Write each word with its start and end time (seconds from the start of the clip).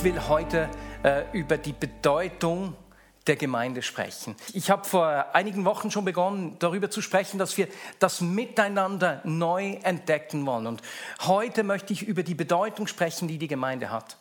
Ich 0.00 0.04
will 0.04 0.28
heute 0.28 0.70
äh, 1.02 1.24
über 1.34 1.58
die 1.58 1.74
Bedeutung 1.74 2.74
der 3.26 3.36
Gemeinde 3.36 3.82
sprechen. 3.82 4.34
Ich 4.54 4.70
habe 4.70 4.82
vor 4.86 5.26
einigen 5.34 5.66
Wochen 5.66 5.90
schon 5.90 6.06
begonnen, 6.06 6.56
darüber 6.58 6.88
zu 6.88 7.02
sprechen, 7.02 7.36
dass 7.36 7.58
wir 7.58 7.68
das 7.98 8.22
Miteinander 8.22 9.20
neu 9.24 9.72
entdecken 9.82 10.46
wollen. 10.46 10.66
Und 10.66 10.80
heute 11.26 11.64
möchte 11.64 11.92
ich 11.92 12.00
über 12.00 12.22
die 12.22 12.34
Bedeutung 12.34 12.86
sprechen, 12.86 13.28
die 13.28 13.36
die 13.36 13.46
Gemeinde 13.46 13.90
hat. 13.90 14.16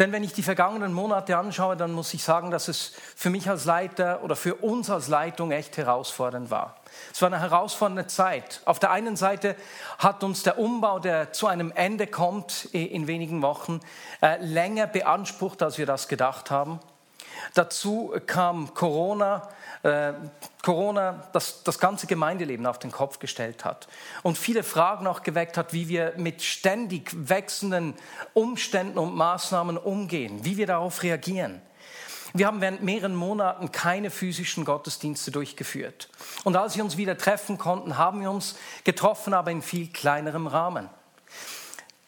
Denn 0.00 0.12
wenn 0.12 0.24
ich 0.24 0.32
die 0.32 0.42
vergangenen 0.42 0.94
Monate 0.94 1.36
anschaue, 1.36 1.76
dann 1.76 1.92
muss 1.92 2.14
ich 2.14 2.24
sagen, 2.24 2.50
dass 2.50 2.68
es 2.68 2.94
für 3.14 3.28
mich 3.28 3.50
als 3.50 3.66
Leiter 3.66 4.24
oder 4.24 4.34
für 4.34 4.54
uns 4.54 4.88
als 4.88 5.08
Leitung 5.08 5.52
echt 5.52 5.76
herausfordernd 5.76 6.50
war. 6.50 6.76
Es 7.12 7.20
war 7.20 7.26
eine 7.26 7.38
herausfordernde 7.38 8.06
Zeit. 8.06 8.62
Auf 8.64 8.78
der 8.78 8.92
einen 8.92 9.16
Seite 9.16 9.56
hat 9.98 10.24
uns 10.24 10.42
der 10.42 10.58
Umbau, 10.58 11.00
der 11.00 11.34
zu 11.34 11.48
einem 11.48 11.70
Ende 11.70 12.06
kommt 12.06 12.64
in 12.72 13.06
wenigen 13.08 13.42
Wochen, 13.42 13.80
äh, 14.22 14.42
länger 14.42 14.86
beansprucht, 14.86 15.62
als 15.62 15.76
wir 15.76 15.84
das 15.84 16.08
gedacht 16.08 16.50
haben. 16.50 16.80
Dazu 17.52 18.14
kam 18.26 18.72
Corona, 18.72 19.48
äh, 19.82 20.12
Corona 20.62 21.28
das, 21.32 21.62
das 21.62 21.78
ganze 21.78 22.06
Gemeindeleben 22.06 22.66
auf 22.66 22.78
den 22.78 22.90
Kopf 22.90 23.18
gestellt 23.18 23.64
hat 23.64 23.88
und 24.22 24.36
viele 24.36 24.62
Fragen 24.62 25.06
auch 25.06 25.22
geweckt 25.22 25.56
hat, 25.56 25.72
wie 25.72 25.88
wir 25.88 26.14
mit 26.16 26.42
ständig 26.42 27.10
wechselnden 27.14 27.94
Umständen 28.34 28.98
und 28.98 29.14
Maßnahmen 29.14 29.78
umgehen, 29.78 30.44
wie 30.44 30.56
wir 30.56 30.66
darauf 30.66 31.02
reagieren. 31.02 31.62
Wir 32.32 32.46
haben 32.46 32.60
während 32.60 32.82
mehreren 32.82 33.16
Monaten 33.16 33.72
keine 33.72 34.10
physischen 34.10 34.64
Gottesdienste 34.64 35.32
durchgeführt. 35.32 36.08
Und 36.44 36.56
als 36.56 36.76
wir 36.76 36.84
uns 36.84 36.96
wieder 36.96 37.18
treffen 37.18 37.58
konnten, 37.58 37.98
haben 37.98 38.20
wir 38.20 38.30
uns 38.30 38.56
getroffen, 38.84 39.34
aber 39.34 39.50
in 39.50 39.62
viel 39.62 39.88
kleinerem 39.88 40.46
Rahmen. 40.46 40.88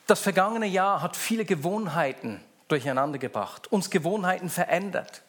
Das 0.06 0.20
vergangene 0.20 0.66
Jahr 0.66 1.02
hat 1.02 1.16
viele 1.16 1.44
Gewohnheiten 1.44 2.40
durcheinandergebracht, 2.68 3.72
uns 3.72 3.90
Gewohnheiten 3.90 4.48
verändert. 4.48 5.22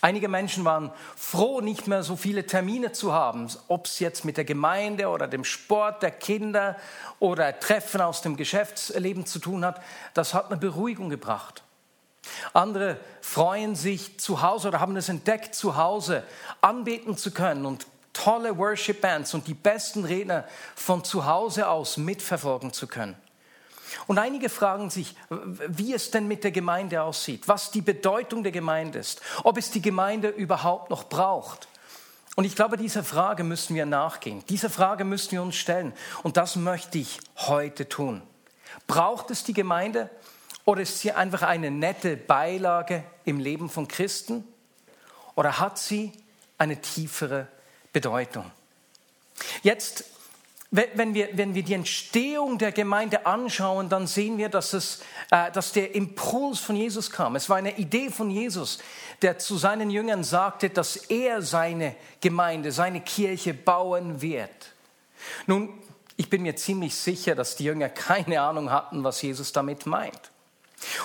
Einige 0.00 0.28
Menschen 0.28 0.64
waren 0.64 0.92
froh, 1.16 1.60
nicht 1.60 1.88
mehr 1.88 2.04
so 2.04 2.14
viele 2.14 2.46
Termine 2.46 2.92
zu 2.92 3.12
haben, 3.12 3.48
ob 3.66 3.86
es 3.86 3.98
jetzt 3.98 4.24
mit 4.24 4.36
der 4.36 4.44
Gemeinde 4.44 5.08
oder 5.08 5.26
dem 5.26 5.44
Sport 5.44 6.02
der 6.02 6.12
Kinder 6.12 6.76
oder 7.18 7.58
Treffen 7.58 8.00
aus 8.00 8.22
dem 8.22 8.36
Geschäftsleben 8.36 9.26
zu 9.26 9.40
tun 9.40 9.64
hat. 9.64 9.82
Das 10.14 10.34
hat 10.34 10.46
eine 10.46 10.56
Beruhigung 10.56 11.10
gebracht. 11.10 11.64
Andere 12.52 12.98
freuen 13.20 13.74
sich 13.74 14.20
zu 14.20 14.40
Hause 14.42 14.68
oder 14.68 14.80
haben 14.80 14.96
es 14.96 15.08
entdeckt, 15.08 15.54
zu 15.54 15.76
Hause 15.76 16.22
anbeten 16.60 17.16
zu 17.16 17.32
können 17.32 17.66
und 17.66 17.86
tolle 18.12 18.56
Worship 18.56 19.00
Bands 19.00 19.34
und 19.34 19.48
die 19.48 19.54
besten 19.54 20.04
Redner 20.04 20.44
von 20.76 21.02
zu 21.02 21.26
Hause 21.26 21.68
aus 21.68 21.96
mitverfolgen 21.96 22.72
zu 22.72 22.86
können. 22.86 23.16
Und 24.06 24.18
einige 24.18 24.48
fragen 24.48 24.90
sich, 24.90 25.14
wie 25.30 25.94
es 25.94 26.10
denn 26.10 26.28
mit 26.28 26.44
der 26.44 26.50
Gemeinde 26.50 27.02
aussieht, 27.02 27.48
was 27.48 27.70
die 27.70 27.80
Bedeutung 27.80 28.42
der 28.42 28.52
Gemeinde 28.52 28.98
ist, 28.98 29.20
ob 29.44 29.56
es 29.56 29.70
die 29.70 29.82
Gemeinde 29.82 30.28
überhaupt 30.28 30.90
noch 30.90 31.04
braucht. 31.04 31.68
Und 32.36 32.44
ich 32.44 32.54
glaube, 32.54 32.76
dieser 32.76 33.02
Frage 33.02 33.42
müssen 33.42 33.74
wir 33.74 33.86
nachgehen. 33.86 34.44
Diese 34.48 34.70
Frage 34.70 35.04
müssen 35.04 35.32
wir 35.32 35.42
uns 35.42 35.56
stellen. 35.56 35.92
Und 36.22 36.36
das 36.36 36.54
möchte 36.54 36.98
ich 36.98 37.18
heute 37.36 37.88
tun. 37.88 38.22
Braucht 38.86 39.30
es 39.30 39.42
die 39.42 39.54
Gemeinde? 39.54 40.08
Oder 40.64 40.82
ist 40.82 41.00
sie 41.00 41.12
einfach 41.12 41.42
eine 41.42 41.70
nette 41.70 42.16
Beilage 42.16 43.02
im 43.24 43.40
Leben 43.40 43.68
von 43.68 43.88
Christen? 43.88 44.44
Oder 45.34 45.58
hat 45.58 45.78
sie 45.78 46.12
eine 46.58 46.80
tiefere 46.80 47.48
Bedeutung? 47.92 48.50
Jetzt, 49.62 50.04
wenn 50.70 51.14
wir, 51.14 51.30
wenn 51.32 51.54
wir 51.54 51.62
die 51.62 51.72
Entstehung 51.72 52.58
der 52.58 52.72
Gemeinde 52.72 53.24
anschauen, 53.24 53.88
dann 53.88 54.06
sehen 54.06 54.36
wir, 54.36 54.50
dass, 54.50 54.74
es, 54.74 55.02
äh, 55.30 55.50
dass 55.50 55.72
der 55.72 55.94
Impuls 55.94 56.60
von 56.60 56.76
Jesus 56.76 57.10
kam. 57.10 57.36
Es 57.36 57.48
war 57.48 57.56
eine 57.56 57.78
Idee 57.78 58.10
von 58.10 58.28
Jesus, 58.30 58.78
der 59.22 59.38
zu 59.38 59.56
seinen 59.56 59.88
Jüngern 59.88 60.24
sagte, 60.24 60.68
dass 60.68 60.96
er 60.96 61.40
seine 61.40 61.96
Gemeinde, 62.20 62.70
seine 62.70 63.00
Kirche 63.00 63.54
bauen 63.54 64.20
wird. 64.20 64.74
Nun, 65.46 65.70
ich 66.16 66.28
bin 66.28 66.42
mir 66.42 66.56
ziemlich 66.56 66.94
sicher, 66.94 67.34
dass 67.34 67.56
die 67.56 67.64
Jünger 67.64 67.88
keine 67.88 68.42
Ahnung 68.42 68.70
hatten, 68.70 69.04
was 69.04 69.22
Jesus 69.22 69.52
damit 69.52 69.86
meint. 69.86 70.30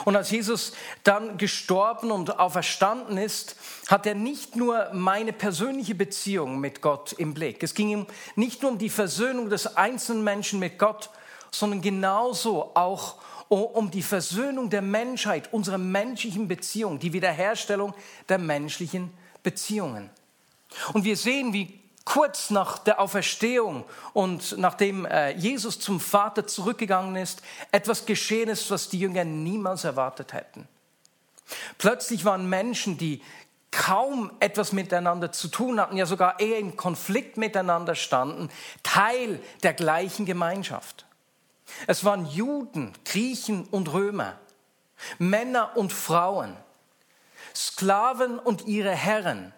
Und 0.06 0.16
als 0.16 0.32
Jesus 0.32 0.74
dann 1.04 1.38
gestorben 1.38 2.12
und 2.12 2.40
auferstanden 2.40 3.18
ist, 3.18 3.56
hat 3.88 4.06
er 4.06 4.16
nicht 4.16 4.56
nur 4.56 4.90
meine 4.94 5.34
persönliche 5.34 5.96
Beziehung 5.96 6.60
mit 6.60 6.82
Gott 6.82 7.14
im 7.14 7.34
Blick. 7.34 7.64
Es 7.64 7.74
ging 7.74 7.90
ihm 7.90 8.08
nicht 8.36 8.62
nur 8.62 8.72
um 8.72 8.78
die 8.78 8.90
Versöhnung 8.90 9.50
des 9.50 9.76
einzelnen 9.78 10.24
Menschen 10.24 10.60
mit 10.60 10.78
Gott, 10.78 11.10
sondern 11.52 11.82
genauso 11.82 12.72
auch 12.76 13.16
um 13.50 13.92
die 13.92 14.02
Versöhnung 14.02 14.70
der 14.70 14.82
Menschheit, 14.82 15.54
unserer 15.54 15.78
menschlichen 15.78 16.48
Beziehung, 16.48 16.98
die 17.00 17.14
Wiederherstellung 17.14 17.94
der 18.30 18.40
menschlichen 18.40 19.12
Beziehungen. 19.44 20.10
Und 20.94 21.04
wir 21.04 21.18
sehen, 21.18 21.54
wie 21.54 21.83
kurz 22.06 22.50
nach 22.50 22.80
der 22.80 23.00
Auferstehung 23.00 23.86
und 24.14 24.58
nachdem 24.58 25.06
äh, 25.06 25.32
Jesus 25.32 25.80
zum 25.80 26.00
Vater 26.00 26.46
zurückgegangen 26.46 27.16
ist, 27.16 27.42
etwas 27.72 28.06
geschehen 28.06 28.50
ist, 28.50 28.70
was 28.72 28.90
die 28.90 29.00
Jünger 29.00 29.24
niemals 29.24 29.84
erwartet 29.84 30.34
hätten. 30.34 30.68
Plötzlich 31.78 32.26
waren 32.26 32.50
Menschen, 32.50 32.98
die 32.98 33.22
kaum 33.72 34.32
etwas 34.40 34.72
miteinander 34.72 35.32
zu 35.32 35.48
tun 35.48 35.80
hatten, 35.80 35.98
ja 35.98 36.06
sogar 36.06 36.40
eher 36.40 36.60
im 36.60 36.78
Konflikt 36.78 37.38
miteinander 37.38 37.96
standen, 37.96 38.50
Teil 38.84 39.40
der 39.64 39.74
gleichen 39.74 40.26
Gemeinschaft. 40.26 41.06
Es 41.88 42.04
waren 42.04 42.28
Juden, 42.28 42.94
Griechen 43.06 43.66
und 43.66 43.92
Römer, 43.92 44.38
Männer 45.18 45.76
und 45.76 45.92
Frauen, 45.92 46.56
Sklaven 47.56 48.38
und 48.40 48.68
ihre 48.68 48.92
Herren, 48.92 49.54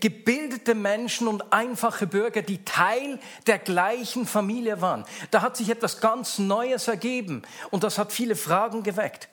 gebildete 0.00 0.74
Menschen 0.74 1.28
und 1.28 1.52
einfache 1.52 2.06
Bürger, 2.06 2.42
die 2.42 2.64
Teil 2.64 3.18
der 3.46 3.58
gleichen 3.58 4.26
Familie 4.26 4.80
waren. 4.80 5.04
Da 5.30 5.42
hat 5.42 5.56
sich 5.56 5.70
etwas 5.70 6.00
ganz 6.00 6.38
Neues 6.38 6.88
ergeben 6.88 7.42
und 7.70 7.84
das 7.84 7.98
hat 7.98 8.12
viele 8.12 8.36
Fragen 8.36 8.82
geweckt. 8.82 9.28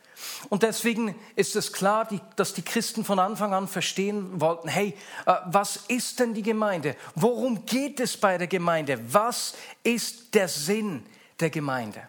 Und 0.49 0.63
deswegen 0.63 1.15
ist 1.35 1.55
es 1.55 1.73
klar, 1.73 2.07
dass 2.35 2.53
die 2.53 2.61
Christen 2.61 3.03
von 3.03 3.19
Anfang 3.19 3.53
an 3.53 3.67
verstehen 3.67 4.39
wollten, 4.39 4.67
hey, 4.67 4.95
äh, 5.25 5.35
was 5.45 5.77
ist 5.87 6.19
denn 6.19 6.33
die 6.33 6.43
Gemeinde? 6.43 6.95
Worum 7.15 7.65
geht 7.65 7.99
es 7.99 8.17
bei 8.17 8.37
der 8.37 8.47
Gemeinde? 8.47 8.99
Was 9.11 9.53
ist 9.83 10.33
der 10.33 10.47
Sinn 10.47 11.05
der 11.39 11.49
Gemeinde? 11.49 12.07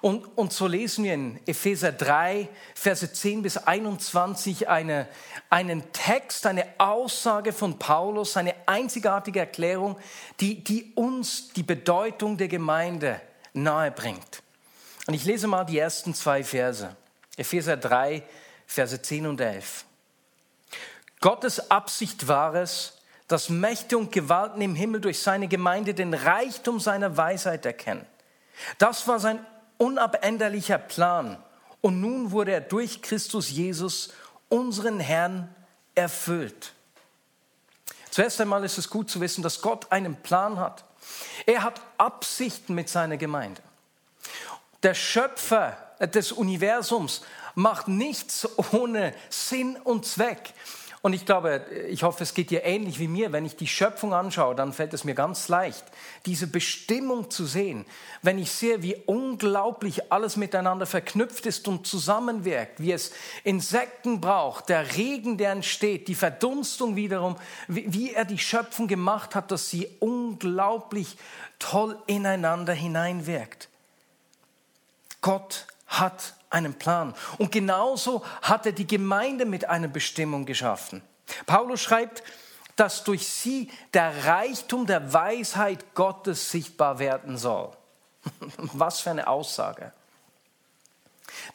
Und, 0.00 0.26
und 0.36 0.52
so 0.52 0.66
lesen 0.66 1.04
wir 1.04 1.14
in 1.14 1.40
Epheser 1.46 1.92
3, 1.92 2.48
Verse 2.74 3.12
10 3.12 3.42
bis 3.42 3.56
21 3.56 4.68
eine, 4.68 5.08
einen 5.50 5.92
Text, 5.92 6.46
eine 6.46 6.66
Aussage 6.78 7.52
von 7.52 7.78
Paulus, 7.78 8.36
eine 8.36 8.54
einzigartige 8.66 9.40
Erklärung, 9.40 9.96
die, 10.40 10.62
die 10.62 10.92
uns 10.94 11.52
die 11.52 11.62
Bedeutung 11.62 12.36
der 12.36 12.48
Gemeinde 12.48 13.20
nahe 13.52 13.90
bringt. 13.90 14.42
Und 15.06 15.14
ich 15.14 15.24
lese 15.24 15.46
mal 15.46 15.64
die 15.64 15.78
ersten 15.78 16.14
zwei 16.14 16.42
Verse. 16.42 16.96
Epheser 17.36 17.76
3, 17.76 18.22
Verse 18.66 19.00
10 19.00 19.26
und 19.26 19.40
11. 19.40 19.84
Gottes 21.20 21.70
Absicht 21.70 22.28
war 22.28 22.54
es, 22.54 22.98
dass 23.28 23.48
Mächte 23.48 23.96
und 23.96 24.12
Gewalten 24.12 24.60
im 24.60 24.74
Himmel 24.74 25.00
durch 25.00 25.20
seine 25.20 25.48
Gemeinde 25.48 25.94
den 25.94 26.12
Reichtum 26.14 26.80
seiner 26.80 27.16
Weisheit 27.16 27.64
erkennen. 27.64 28.06
Das 28.78 29.08
war 29.08 29.18
sein 29.18 29.44
unabänderlicher 29.78 30.78
Plan. 30.78 31.42
Und 31.80 32.00
nun 32.00 32.30
wurde 32.30 32.52
er 32.52 32.60
durch 32.60 33.02
Christus 33.02 33.50
Jesus, 33.50 34.10
unseren 34.48 35.00
Herrn, 35.00 35.54
erfüllt. 35.94 36.72
Zuerst 38.10 38.40
einmal 38.40 38.64
ist 38.64 38.78
es 38.78 38.90
gut 38.90 39.10
zu 39.10 39.20
wissen, 39.20 39.42
dass 39.42 39.60
Gott 39.60 39.90
einen 39.90 40.16
Plan 40.16 40.58
hat. 40.58 40.84
Er 41.46 41.62
hat 41.62 41.80
Absichten 41.98 42.74
mit 42.74 42.88
seiner 42.88 43.16
Gemeinde. 43.16 43.60
Der 44.82 44.94
Schöpfer 44.94 45.76
des 46.00 46.32
Universums 46.32 47.22
macht 47.54 47.88
nichts 47.88 48.48
ohne 48.72 49.14
Sinn 49.30 49.76
und 49.76 50.06
Zweck. 50.06 50.54
Und 51.04 51.12
ich 51.12 51.26
glaube, 51.26 51.66
ich 51.90 52.02
hoffe, 52.02 52.22
es 52.22 52.32
geht 52.32 52.48
dir 52.48 52.64
ähnlich 52.64 52.98
wie 52.98 53.08
mir. 53.08 53.30
Wenn 53.30 53.44
ich 53.44 53.56
die 53.56 53.66
Schöpfung 53.66 54.14
anschaue, 54.14 54.54
dann 54.54 54.72
fällt 54.72 54.94
es 54.94 55.04
mir 55.04 55.14
ganz 55.14 55.48
leicht, 55.48 55.84
diese 56.24 56.46
Bestimmung 56.46 57.30
zu 57.30 57.44
sehen. 57.44 57.84
Wenn 58.22 58.38
ich 58.38 58.50
sehe, 58.50 58.82
wie 58.82 58.96
unglaublich 59.04 60.10
alles 60.10 60.38
miteinander 60.38 60.86
verknüpft 60.86 61.44
ist 61.44 61.68
und 61.68 61.86
zusammenwirkt, 61.86 62.80
wie 62.80 62.92
es 62.92 63.12
Insekten 63.42 64.22
braucht, 64.22 64.70
der 64.70 64.96
Regen, 64.96 65.36
der 65.36 65.52
entsteht, 65.52 66.08
die 66.08 66.14
Verdunstung 66.14 66.96
wiederum, 66.96 67.36
wie 67.68 68.14
er 68.14 68.24
die 68.24 68.38
Schöpfung 68.38 68.88
gemacht 68.88 69.34
hat, 69.34 69.50
dass 69.50 69.68
sie 69.68 69.86
unglaublich 70.00 71.18
toll 71.58 71.98
ineinander 72.06 72.72
hineinwirkt. 72.72 73.68
Gott 75.20 75.66
hat 75.86 76.34
einen 76.54 76.74
Plan. 76.74 77.14
Und 77.36 77.52
genauso 77.52 78.24
hat 78.40 78.64
er 78.64 78.72
die 78.72 78.86
Gemeinde 78.86 79.44
mit 79.44 79.68
einer 79.68 79.88
Bestimmung 79.88 80.46
geschaffen. 80.46 81.02
Paulus 81.46 81.82
schreibt, 81.82 82.22
dass 82.76 83.04
durch 83.04 83.28
sie 83.28 83.70
der 83.92 84.26
Reichtum 84.26 84.86
der 84.86 85.12
Weisheit 85.12 85.94
Gottes 85.94 86.50
sichtbar 86.50 86.98
werden 86.98 87.36
soll. 87.36 87.70
Was 88.56 89.00
für 89.00 89.10
eine 89.10 89.26
Aussage. 89.26 89.92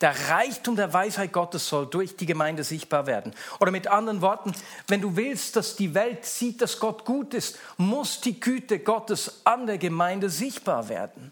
Der 0.01 0.29
Reichtum 0.29 0.75
der 0.75 0.91
Weisheit 0.93 1.31
Gottes 1.31 1.67
soll 1.67 1.87
durch 1.87 2.15
die 2.15 2.25
Gemeinde 2.25 2.63
sichtbar 2.63 3.05
werden. 3.05 3.33
Oder 3.59 3.71
mit 3.71 3.87
anderen 3.87 4.21
Worten, 4.21 4.53
wenn 4.87 5.01
du 5.01 5.15
willst, 5.15 5.55
dass 5.55 5.75
die 5.75 5.93
Welt 5.93 6.25
sieht, 6.25 6.61
dass 6.61 6.79
Gott 6.79 7.05
gut 7.05 7.33
ist, 7.33 7.57
muss 7.77 8.19
die 8.21 8.39
Güte 8.39 8.79
Gottes 8.79 9.41
an 9.45 9.67
der 9.67 9.77
Gemeinde 9.77 10.29
sichtbar 10.29 10.89
werden. 10.89 11.31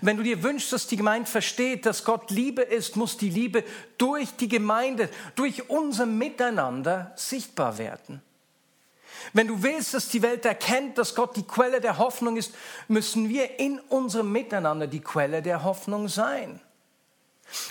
Wenn 0.00 0.16
du 0.16 0.22
dir 0.22 0.42
wünschst, 0.42 0.72
dass 0.72 0.86
die 0.86 0.96
Gemeinde 0.96 1.28
versteht, 1.28 1.86
dass 1.86 2.04
Gott 2.04 2.30
Liebe 2.30 2.62
ist, 2.62 2.96
muss 2.96 3.16
die 3.16 3.30
Liebe 3.30 3.64
durch 3.98 4.30
die 4.36 4.48
Gemeinde, 4.48 5.08
durch 5.34 5.68
unser 5.68 6.06
Miteinander 6.06 7.12
sichtbar 7.16 7.78
werden. 7.78 8.22
Wenn 9.32 9.48
du 9.48 9.62
willst, 9.62 9.94
dass 9.94 10.08
die 10.08 10.22
Welt 10.22 10.44
erkennt, 10.44 10.98
dass 10.98 11.14
Gott 11.14 11.36
die 11.36 11.46
Quelle 11.46 11.80
der 11.80 11.98
Hoffnung 11.98 12.36
ist, 12.36 12.54
müssen 12.88 13.28
wir 13.28 13.58
in 13.58 13.80
unserem 13.80 14.30
Miteinander 14.30 14.86
die 14.86 15.00
Quelle 15.00 15.42
der 15.42 15.64
Hoffnung 15.64 16.08
sein. 16.08 16.60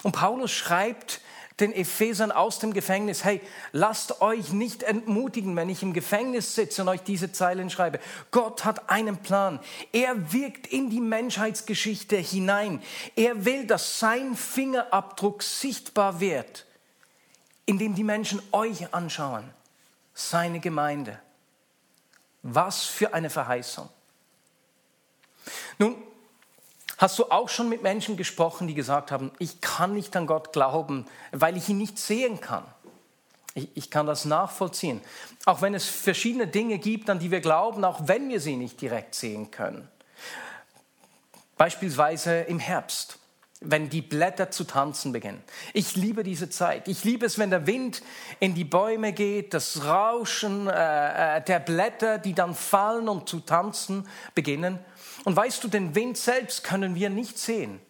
Und 0.04 0.14
Paulus 0.14 0.52
schreibt 0.52 1.22
den 1.60 1.74
Ephesern 1.74 2.32
aus 2.32 2.60
dem 2.60 2.74
Gefängnis, 2.74 3.24
hey, 3.24 3.42
lasst 3.72 4.22
euch 4.22 4.52
nicht 4.52 4.84
entmutigen, 4.84 5.56
wenn 5.56 5.70
ich 5.70 5.84
im 5.84 5.94
Gefängnis 5.94 6.54
sitze 6.54 6.82
und 6.82 6.90
euch 6.90 7.02
diese 7.02 7.32
Zeilen 7.32 7.70
schreibe. 7.70 8.00
Gott 8.32 8.66
hat 8.66 8.90
einen 8.90 9.18
Plan. 9.18 9.60
Er 9.94 10.34
wirkt 10.34 10.68
in 10.68 10.90
die 10.90 11.00
Menschheitsgeschichte 11.00 12.18
hinein. 12.18 12.82
Er 13.16 13.46
will, 13.46 13.66
dass 13.66 14.00
sein 14.00 14.36
Fingerabdruck 14.36 15.44
sichtbar 15.44 16.20
wird, 16.20 16.66
indem 17.66 17.96
die 17.96 18.04
Menschen 18.04 18.42
euch 18.52 18.94
anschauen, 18.94 19.50
seine 20.14 20.60
Gemeinde. 20.60 21.20
Was 22.44 22.84
für 22.84 23.14
eine 23.14 23.30
Verheißung. 23.30 23.90
Nun, 25.78 25.96
Hast 26.98 27.20
du 27.20 27.26
auch 27.26 27.50
schon 27.50 27.68
mit 27.68 27.84
Menschen 27.84 28.16
gesprochen, 28.16 28.68
die 28.68 28.74
gesagt 28.74 29.12
haben, 29.12 29.32
ich 29.38 29.60
kann 29.60 29.94
nicht 29.94 30.16
an 30.16 30.28
Gott 30.28 30.54
glauben, 30.54 31.06
weil 31.32 31.58
ich 31.58 31.68
ihn 31.68 31.78
nicht 31.78 32.00
sehen 32.00 32.40
kann? 32.40 32.64
Ich, 33.54 33.70
ich, 33.74 33.92
kann 33.92 34.06
das 34.06 34.26
nachvollziehen. 34.26 35.02
Auch 35.46 35.62
wenn 35.62 35.74
es 35.74 35.86
verschiedene 35.86 36.48
Dinge 36.48 36.78
gibt, 36.78 37.10
an 37.10 37.20
die 37.20 37.32
wir 37.32 37.40
glauben, 37.42 37.86
auch 37.86 38.02
wenn 38.06 38.30
wir 38.30 38.42
sie 38.42 38.56
nicht 38.56 38.82
direkt 38.82 39.16
sehen 39.16 39.52
können. 39.52 39.88
Beispielsweise 41.58 42.42
im 42.42 42.60
Herbst, 42.60 43.18
wenn 43.62 43.90
die 43.90 44.02
Blätter 44.02 44.52
zu 44.52 44.66
tanzen 44.66 45.14
beginnen. 45.14 45.42
Ich 45.74 45.96
liebe 45.96 46.24
diese 46.24 46.50
Zeit. 46.50 46.90
Ich 46.90 47.06
liebe 47.06 47.26
es, 47.26 47.38
wenn 47.38 47.50
der 47.50 47.66
Wind 47.66 48.04
in 48.42 48.56
die 48.56 48.66
Bäume 48.66 49.14
geht, 49.14 49.54
das 49.54 49.86
Rauschen 49.86 50.68
äh, 50.68 51.38
äh 51.38 51.42
der 51.42 51.60
Blätter, 51.60 52.18
die 52.18 52.34
dann 52.34 52.56
fallen 52.56 53.08
und 53.08 53.30
zu 53.30 53.40
tanzen 53.40 54.08
beginnen. 54.34 54.80
Und 55.26 55.36
weißt 55.36 55.64
du, 55.64 55.68
den 55.68 55.96
Wind 55.96 56.18
selbst 56.18 56.64
können 56.64 56.96
wir 56.96 57.10
nicht 57.10 57.38
sehen, 57.38 57.82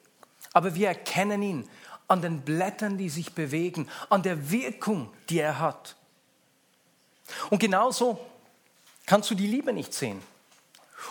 aber 0.54 0.74
wir 0.74 0.88
erkennen 0.88 1.42
ihn 1.44 1.70
an 2.08 2.22
den 2.22 2.42
Blättern, 2.42 2.98
die 2.98 3.10
sich 3.10 3.34
bewegen, 3.34 3.88
an 4.10 4.24
der 4.24 4.50
Wirkung, 4.50 5.12
die 5.30 5.40
er 5.40 5.60
hat. 5.60 5.96
Und 7.50 7.60
genauso 7.60 8.20
kannst 9.06 9.30
du 9.30 9.36
die 9.36 9.48
Liebe 9.48 9.74
nicht 9.74 9.94
sehen. 9.94 10.22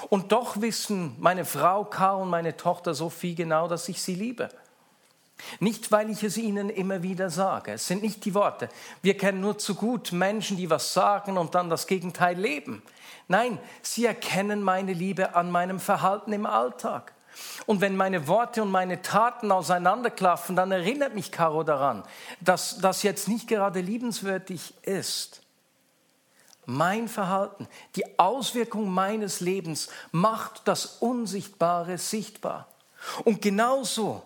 Und 0.08 0.32
doch 0.32 0.60
wissen 0.60 1.14
meine 1.18 1.44
Frau 1.44 1.84
Karl 1.84 2.22
und 2.22 2.30
meine 2.30 2.56
Tochter 2.56 2.94
Sophie 2.94 3.34
genau, 3.34 3.68
dass 3.68 3.88
ich 3.88 4.02
sie 4.02 4.14
liebe. 4.14 4.48
Nicht, 5.60 5.92
weil 5.92 6.10
ich 6.10 6.22
es 6.22 6.36
ihnen 6.36 6.70
immer 6.70 7.02
wieder 7.02 7.28
sage. 7.28 7.72
Es 7.72 7.86
sind 7.86 8.02
nicht 8.02 8.24
die 8.24 8.34
Worte. 8.34 8.68
Wir 9.02 9.16
kennen 9.16 9.40
nur 9.40 9.58
zu 9.58 9.74
gut 9.74 10.12
Menschen, 10.12 10.56
die 10.56 10.70
was 10.70 10.92
sagen 10.92 11.36
und 11.36 11.54
dann 11.54 11.68
das 11.68 11.86
Gegenteil 11.86 12.38
leben. 12.38 12.82
Nein, 13.28 13.58
sie 13.82 14.06
erkennen 14.06 14.62
meine 14.62 14.92
Liebe 14.92 15.34
an 15.34 15.50
meinem 15.50 15.80
Verhalten 15.80 16.32
im 16.32 16.46
Alltag. 16.46 17.14
Und 17.66 17.80
wenn 17.80 17.96
meine 17.96 18.28
Worte 18.28 18.62
und 18.62 18.70
meine 18.70 19.02
Taten 19.02 19.50
auseinanderklaffen, 19.50 20.56
dann 20.56 20.70
erinnert 20.70 21.14
mich 21.14 21.32
Caro 21.32 21.64
daran, 21.64 22.04
dass 22.40 22.78
das 22.78 23.02
jetzt 23.02 23.28
nicht 23.28 23.48
gerade 23.48 23.80
liebenswürdig 23.80 24.74
ist. 24.82 25.40
Mein 26.66 27.08
Verhalten, 27.08 27.68
die 27.96 28.18
Auswirkung 28.18 28.88
meines 28.88 29.40
Lebens 29.40 29.88
macht 30.12 30.66
das 30.66 30.86
Unsichtbare 30.86 31.98
sichtbar. 31.98 32.68
Und 33.24 33.42
genauso 33.42 34.22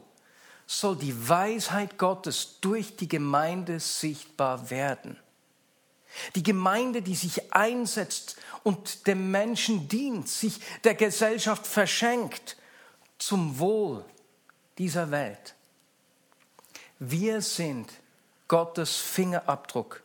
soll 0.67 0.97
die 0.97 1.29
Weisheit 1.29 1.99
Gottes 1.99 2.61
durch 2.61 2.94
die 2.97 3.09
Gemeinde 3.09 3.81
sichtbar 3.81 4.71
werden. 4.71 5.19
Die 6.35 6.43
Gemeinde, 6.43 7.03
die 7.03 7.15
sich 7.15 7.53
einsetzt 7.53 8.37
und 8.62 9.06
dem 9.06 9.31
Menschen 9.31 9.88
dient, 9.88 10.29
sich 10.29 10.61
der 10.85 10.94
Gesellschaft 10.94 11.67
verschenkt 11.67 12.56
zum 13.19 13.59
Wohl 13.59 14.05
dieser 14.79 15.11
Welt. 15.11 15.55
Wir 16.99 17.43
sind 17.43 17.91
Gottes 18.49 18.97
Fingerabdruck, 18.97 20.03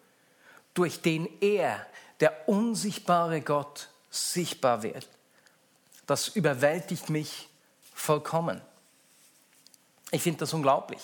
durch 0.74 1.01
den 1.01 1.30
er, 1.42 1.86
der 2.19 2.48
unsichtbare 2.48 3.42
Gott, 3.42 3.89
sichtbar 4.10 4.83
wird. 4.83 5.07
Das 6.06 6.27
überwältigt 6.30 7.10
mich 7.10 7.50
vollkommen. 7.94 8.62
Ich 10.12 10.21
finde 10.21 10.39
das 10.39 10.54
unglaublich. 10.54 11.01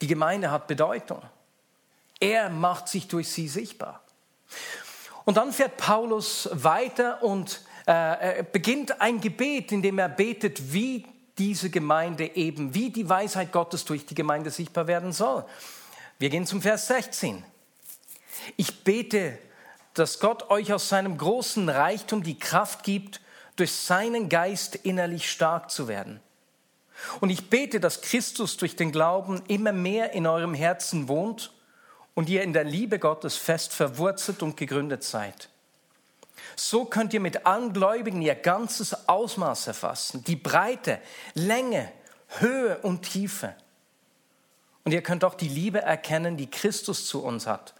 Die 0.00 0.06
Gemeinde 0.06 0.50
hat 0.50 0.66
Bedeutung. 0.66 1.22
Er 2.20 2.48
macht 2.48 2.88
sich 2.88 3.08
durch 3.08 3.28
sie 3.28 3.48
sichtbar. 3.48 4.02
Und 5.24 5.36
dann 5.36 5.52
fährt 5.52 5.76
Paulus 5.76 6.48
weiter 6.52 7.22
und 7.22 7.60
äh, 7.86 8.42
beginnt 8.50 9.00
ein 9.00 9.20
Gebet, 9.20 9.72
in 9.72 9.82
dem 9.82 9.98
er 9.98 10.08
betet, 10.08 10.72
wie 10.72 11.06
diese 11.38 11.70
Gemeinde 11.70 12.36
eben, 12.36 12.74
wie 12.74 12.90
die 12.90 13.08
Weisheit 13.08 13.52
Gottes 13.52 13.84
durch 13.84 14.06
die 14.06 14.14
Gemeinde 14.14 14.50
sichtbar 14.50 14.86
werden 14.86 15.12
soll. 15.12 15.44
Wir 16.18 16.30
gehen 16.30 16.46
zum 16.46 16.60
Vers 16.60 16.88
16. 16.88 17.44
Ich 18.56 18.84
bete, 18.84 19.38
dass 19.94 20.20
Gott 20.20 20.50
euch 20.50 20.72
aus 20.72 20.88
seinem 20.88 21.16
großen 21.16 21.68
Reichtum 21.68 22.22
die 22.22 22.38
Kraft 22.38 22.82
gibt, 22.82 23.20
durch 23.56 23.72
seinen 23.72 24.28
Geist 24.28 24.74
innerlich 24.76 25.30
stark 25.30 25.70
zu 25.70 25.88
werden 25.88 26.20
und 27.20 27.30
ich 27.30 27.50
bete, 27.50 27.80
dass 27.80 28.02
Christus 28.02 28.56
durch 28.56 28.76
den 28.76 28.92
Glauben 28.92 29.42
immer 29.48 29.72
mehr 29.72 30.12
in 30.12 30.26
eurem 30.26 30.54
Herzen 30.54 31.08
wohnt 31.08 31.52
und 32.14 32.28
ihr 32.28 32.42
in 32.42 32.52
der 32.52 32.64
Liebe 32.64 32.98
Gottes 32.98 33.36
fest 33.36 33.72
verwurzelt 33.72 34.42
und 34.42 34.56
gegründet 34.56 35.04
seid. 35.04 35.48
So 36.56 36.84
könnt 36.84 37.14
ihr 37.14 37.20
mit 37.20 37.46
allen 37.46 37.72
Gläubigen 37.72 38.22
ihr 38.22 38.34
ganzes 38.34 39.08
Ausmaß 39.08 39.68
erfassen, 39.68 40.24
die 40.24 40.36
Breite, 40.36 40.98
Länge, 41.34 41.90
Höhe 42.38 42.78
und 42.78 43.02
Tiefe. 43.02 43.54
Und 44.84 44.92
ihr 44.92 45.02
könnt 45.02 45.24
auch 45.24 45.34
die 45.34 45.48
Liebe 45.48 45.80
erkennen, 45.82 46.36
die 46.36 46.50
Christus 46.50 47.06
zu 47.06 47.22
uns 47.22 47.46
hat. 47.46 47.74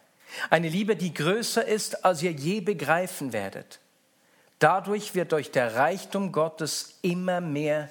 Eine 0.49 0.69
Liebe, 0.69 0.97
die 0.97 1.13
größer 1.13 1.67
ist, 1.67 2.05
als 2.05 2.23
ihr 2.23 2.33
je 2.33 2.61
begreifen 2.61 3.33
werdet. 3.33 3.81
Dadurch 4.59 5.15
wird 5.15 5.33
euch 5.33 5.51
der 5.51 5.75
Reichtum 5.75 6.33
Gottes 6.33 6.99
immer 7.03 7.41
mehr 7.41 7.89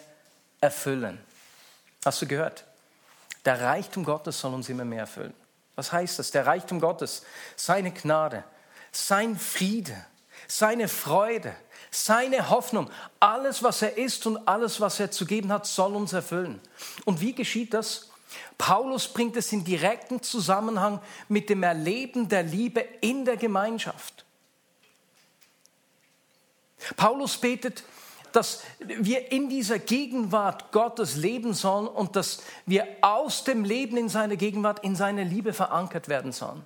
erfüllen. 0.62 1.20
Hast 2.06 2.22
du 2.22 2.28
gehört? 2.28 2.66
Der 3.44 3.60
Reichtum 3.60 4.04
Gottes 4.04 4.40
soll 4.40 4.54
uns 4.54 4.70
immer 4.70 4.86
mehr 4.86 5.02
erfüllen. 5.02 5.34
Was 5.80 5.94
heißt 5.94 6.20
das? 6.20 6.32
Der 6.32 6.46
Reichtum 6.46 6.82
Gottes, 6.82 7.24
seine 7.56 7.94
Gnade, 7.94 8.44
sein 8.92 9.40
Friede, 9.40 9.96
seine 10.46 10.90
Freude, 10.90 11.56
seine 11.90 12.50
Hoffnung, 12.50 12.90
alles, 13.22 13.64
was 13.64 13.82
er 13.82 13.98
ist 13.98 14.28
und 14.28 14.46
alles, 14.46 14.82
was 14.82 15.00
er 15.00 15.10
zu 15.10 15.26
geben 15.26 15.54
hat, 15.54 15.66
soll 15.66 15.96
uns 15.96 16.12
erfüllen. 16.12 16.60
Und 17.06 17.22
wie 17.22 17.34
geschieht 17.34 17.74
das? 17.74 18.10
Paulus 18.58 19.08
bringt 19.08 19.38
es 19.38 19.54
in 19.54 19.64
direkten 19.64 20.22
Zusammenhang 20.22 21.00
mit 21.30 21.50
dem 21.50 21.64
Erleben 21.64 22.28
der 22.28 22.44
Liebe 22.44 22.82
in 23.00 23.24
der 23.24 23.38
Gemeinschaft. 23.38 24.26
Paulus 26.98 27.38
betet, 27.38 27.86
dass 28.32 28.62
wir 28.80 29.32
in 29.32 29.50
dieser 29.50 29.80
Gegenwart 29.80 30.72
Gottes 30.72 31.16
leben 31.16 31.54
sollen 31.54 31.88
und 31.88 32.16
dass 32.16 32.44
wir 32.66 32.88
aus 33.02 33.44
dem 33.44 33.64
Leben 33.64 33.98
in 33.98 34.10
seiner 34.10 34.36
Gegenwart 34.36 34.84
in 34.84 34.96
seine 34.96 35.24
Liebe 35.24 35.54
verankert 35.54 36.10
werden 36.10 36.32
sollen. 36.32 36.64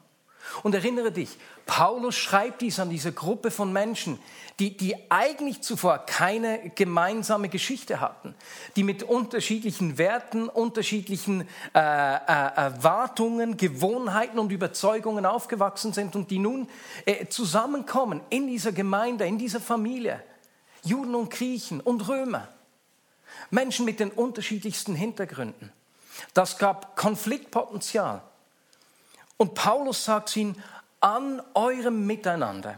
Und 0.62 0.76
erinnere 0.76 1.12
dich, 1.12 1.30
Paulus 1.66 2.16
schreibt 2.16 2.62
dies 2.62 2.80
an 2.80 2.90
diese 2.90 3.14
Gruppe 3.14 3.50
von 3.50 3.72
Menschen, 3.72 4.20
die, 4.60 4.76
die 4.76 4.96
eigentlich 5.10 5.62
zuvor 5.62 6.00
keine 6.00 6.72
gemeinsame 6.76 7.50
Geschichte 7.50 8.02
hatten, 8.02 8.36
die 8.76 8.84
mit 8.84 9.04
unterschiedlichen 9.04 9.98
Werten, 9.98 10.50
unterschiedlichen 10.50 11.48
äh, 11.74 11.80
äh, 11.80 12.20
Erwartungen, 12.56 13.58
Gewohnheiten 13.58 14.38
und 14.38 14.52
Überzeugungen 14.52 15.26
aufgewachsen 15.26 15.94
sind 15.94 16.16
und 16.16 16.30
die 16.30 16.40
nun 16.40 16.68
äh, 17.06 17.28
zusammenkommen 17.28 18.22
in 18.30 18.48
dieser 18.48 18.74
Gemeinde, 18.74 19.26
in 19.26 19.38
dieser 19.38 19.62
Familie. 19.62 20.22
Juden 20.84 21.16
und 21.16 21.30
Griechen 21.30 21.80
und 21.80 22.08
Römer. 22.08 22.48
Menschen 23.50 23.86
mit 23.86 24.00
den 24.00 24.12
unterschiedlichsten 24.12 24.96
Hintergründen. 24.96 25.72
Das 26.34 26.58
gab 26.58 26.96
Konfliktpotenzial. 26.96 28.22
Und 29.38 29.56
Paulus 29.56 30.06
sagt 30.06 30.36
ihnen, 30.36 30.62
an 31.00 31.42
eurem 31.54 32.06
Miteinander, 32.06 32.78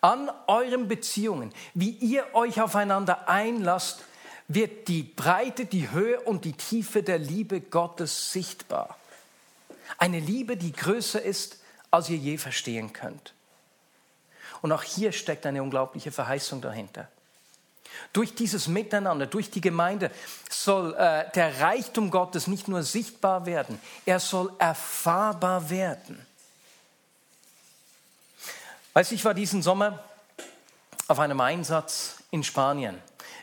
an 0.00 0.30
euren 0.46 0.88
Beziehungen, 0.88 1.52
wie 1.74 1.90
ihr 1.90 2.26
euch 2.34 2.60
aufeinander 2.60 3.28
einlasst, 3.28 4.04
wird 4.48 4.88
die 4.88 5.02
Breite, 5.02 5.66
die 5.66 5.90
Höhe 5.90 6.20
und 6.20 6.44
die 6.44 6.52
Tiefe 6.52 7.02
der 7.02 7.18
Liebe 7.18 7.60
Gottes 7.60 8.32
sichtbar. 8.32 8.96
Eine 9.98 10.20
Liebe, 10.20 10.56
die 10.56 10.72
größer 10.72 11.20
ist, 11.20 11.60
als 11.90 12.08
ihr 12.08 12.16
je 12.16 12.38
verstehen 12.38 12.92
könnt. 12.92 13.34
Und 14.62 14.72
auch 14.72 14.82
hier 14.82 15.12
steckt 15.12 15.46
eine 15.46 15.62
unglaubliche 15.62 16.12
Verheißung 16.12 16.60
dahinter. 16.60 17.08
Durch 18.12 18.34
dieses 18.34 18.68
Miteinander, 18.68 19.26
durch 19.26 19.50
die 19.50 19.60
Gemeinde 19.60 20.10
soll 20.48 20.94
äh, 20.94 21.30
der 21.34 21.60
Reichtum 21.60 22.10
Gottes 22.10 22.46
nicht 22.46 22.68
nur 22.68 22.82
sichtbar 22.82 23.46
werden, 23.46 23.80
er 24.04 24.20
soll 24.20 24.52
erfahrbar 24.58 25.70
werden. 25.70 26.24
Weißt 28.94 29.12
ich 29.12 29.24
war 29.24 29.34
diesen 29.34 29.62
Sommer 29.62 30.02
auf 31.08 31.18
einem 31.18 31.40
Einsatz 31.40 32.22
in 32.30 32.42
Spanien. 32.42 32.98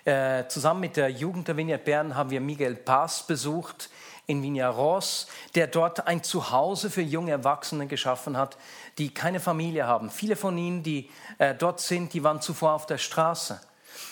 Äh, 0.06 0.48
zusammen 0.48 0.82
mit 0.82 0.98
der 0.98 1.10
Jugend 1.10 1.48
der 1.48 1.56
Vineyard 1.56 1.86
Bern 1.86 2.16
haben 2.16 2.30
wir 2.30 2.42
Miguel 2.42 2.76
Paz 2.76 3.26
besucht 3.26 3.90
in 4.26 4.42
Viñaros, 4.42 5.28
der 5.56 5.68
dort 5.68 6.08
ein 6.08 6.24
Zuhause 6.24 6.90
für 6.90 7.02
junge 7.02 7.32
Erwachsene 7.32 7.88
geschaffen 7.88 8.38
hat, 8.38 8.58
die 8.98 9.14
keine 9.14 9.40
Familie 9.40 9.86
haben. 9.86 10.10
Viele 10.10 10.36
von 10.36 10.58
ihnen, 10.58 10.84
die 10.84 11.10
äh, 11.38 11.54
dort 11.56 11.80
sind, 11.80 12.14
die 12.14 12.24
waren 12.24 12.42
zuvor 12.42 12.74
auf 12.74 12.86
der 12.86 12.98
Straße. 12.98 13.60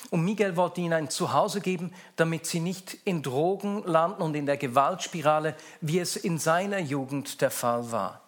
Und 0.09 0.23
Miguel 0.23 0.55
wollte 0.55 0.81
ihnen 0.81 0.93
ein 0.93 1.09
Zuhause 1.09 1.61
geben, 1.61 1.93
damit 2.15 2.45
sie 2.45 2.59
nicht 2.59 2.97
in 3.05 3.23
Drogen 3.23 3.83
landen 3.83 4.21
und 4.21 4.35
in 4.35 4.45
der 4.45 4.57
Gewaltspirale, 4.57 5.55
wie 5.79 5.99
es 5.99 6.15
in 6.15 6.37
seiner 6.37 6.79
Jugend 6.79 7.41
der 7.41 7.51
Fall 7.51 7.91
war. 7.91 8.21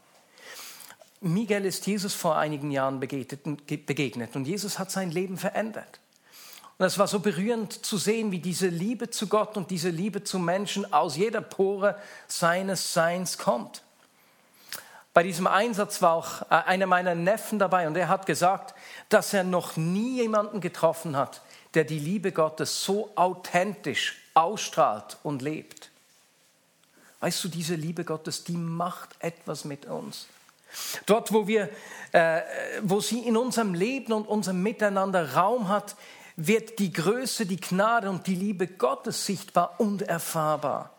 Miguel 1.21 1.65
ist 1.65 1.87
Jesus 1.87 2.13
vor 2.13 2.37
einigen 2.37 2.69
Jahren 2.71 2.99
begegnet 2.99 4.35
und 4.35 4.45
Jesus 4.45 4.77
hat 4.77 4.91
sein 4.91 5.09
Leben 5.09 5.37
verändert. 5.37 5.99
Und 6.77 6.85
es 6.85 6.97
war 6.97 7.07
so 7.07 7.19
berührend 7.19 7.85
zu 7.85 7.97
sehen, 7.97 8.31
wie 8.31 8.39
diese 8.39 8.67
Liebe 8.67 9.09
zu 9.09 9.27
Gott 9.27 9.55
und 9.55 9.71
diese 9.71 9.89
Liebe 9.89 10.23
zu 10.23 10.39
Menschen 10.39 10.91
aus 10.91 11.15
jeder 11.15 11.41
Pore 11.41 11.97
seines 12.27 12.93
Seins 12.93 13.37
kommt. 13.37 13.82
Bei 15.13 15.21
diesem 15.21 15.45
Einsatz 15.45 16.01
war 16.01 16.13
auch 16.13 16.41
äh, 16.43 16.55
einer 16.65 16.87
meiner 16.87 17.15
Neffen 17.15 17.59
dabei 17.59 17.87
und 17.87 17.95
er 17.95 18.07
hat 18.07 18.25
gesagt, 18.25 18.73
dass 19.09 19.33
er 19.33 19.43
noch 19.43 19.77
nie 19.77 20.21
jemanden 20.21 20.59
getroffen 20.59 21.15
hat, 21.15 21.41
der 21.75 21.83
die 21.83 21.99
Liebe 21.99 22.31
Gottes 22.31 22.83
so 22.83 23.11
authentisch 23.15 24.17
ausstrahlt 24.33 25.17
und 25.23 25.41
lebt. 25.41 25.91
Weißt 27.19 27.43
du, 27.43 27.47
diese 27.47 27.75
Liebe 27.75 28.03
Gottes, 28.03 28.43
die 28.43 28.57
macht 28.57 29.15
etwas 29.19 29.65
mit 29.65 29.85
uns. 29.85 30.27
Dort, 31.05 31.31
wo, 31.31 31.47
wir, 31.47 31.69
äh, 32.11 32.41
wo 32.81 32.99
sie 32.99 33.19
in 33.19 33.37
unserem 33.37 33.75
Leben 33.75 34.11
und 34.13 34.27
unserem 34.27 34.63
Miteinander 34.63 35.35
Raum 35.35 35.69
hat, 35.69 35.95
wird 36.35 36.79
die 36.79 36.91
Größe, 36.91 37.45
die 37.45 37.61
Gnade 37.61 38.09
und 38.09 38.25
die 38.25 38.35
Liebe 38.35 38.67
Gottes 38.67 39.25
sichtbar 39.27 39.75
und 39.77 40.01
erfahrbar. 40.01 40.89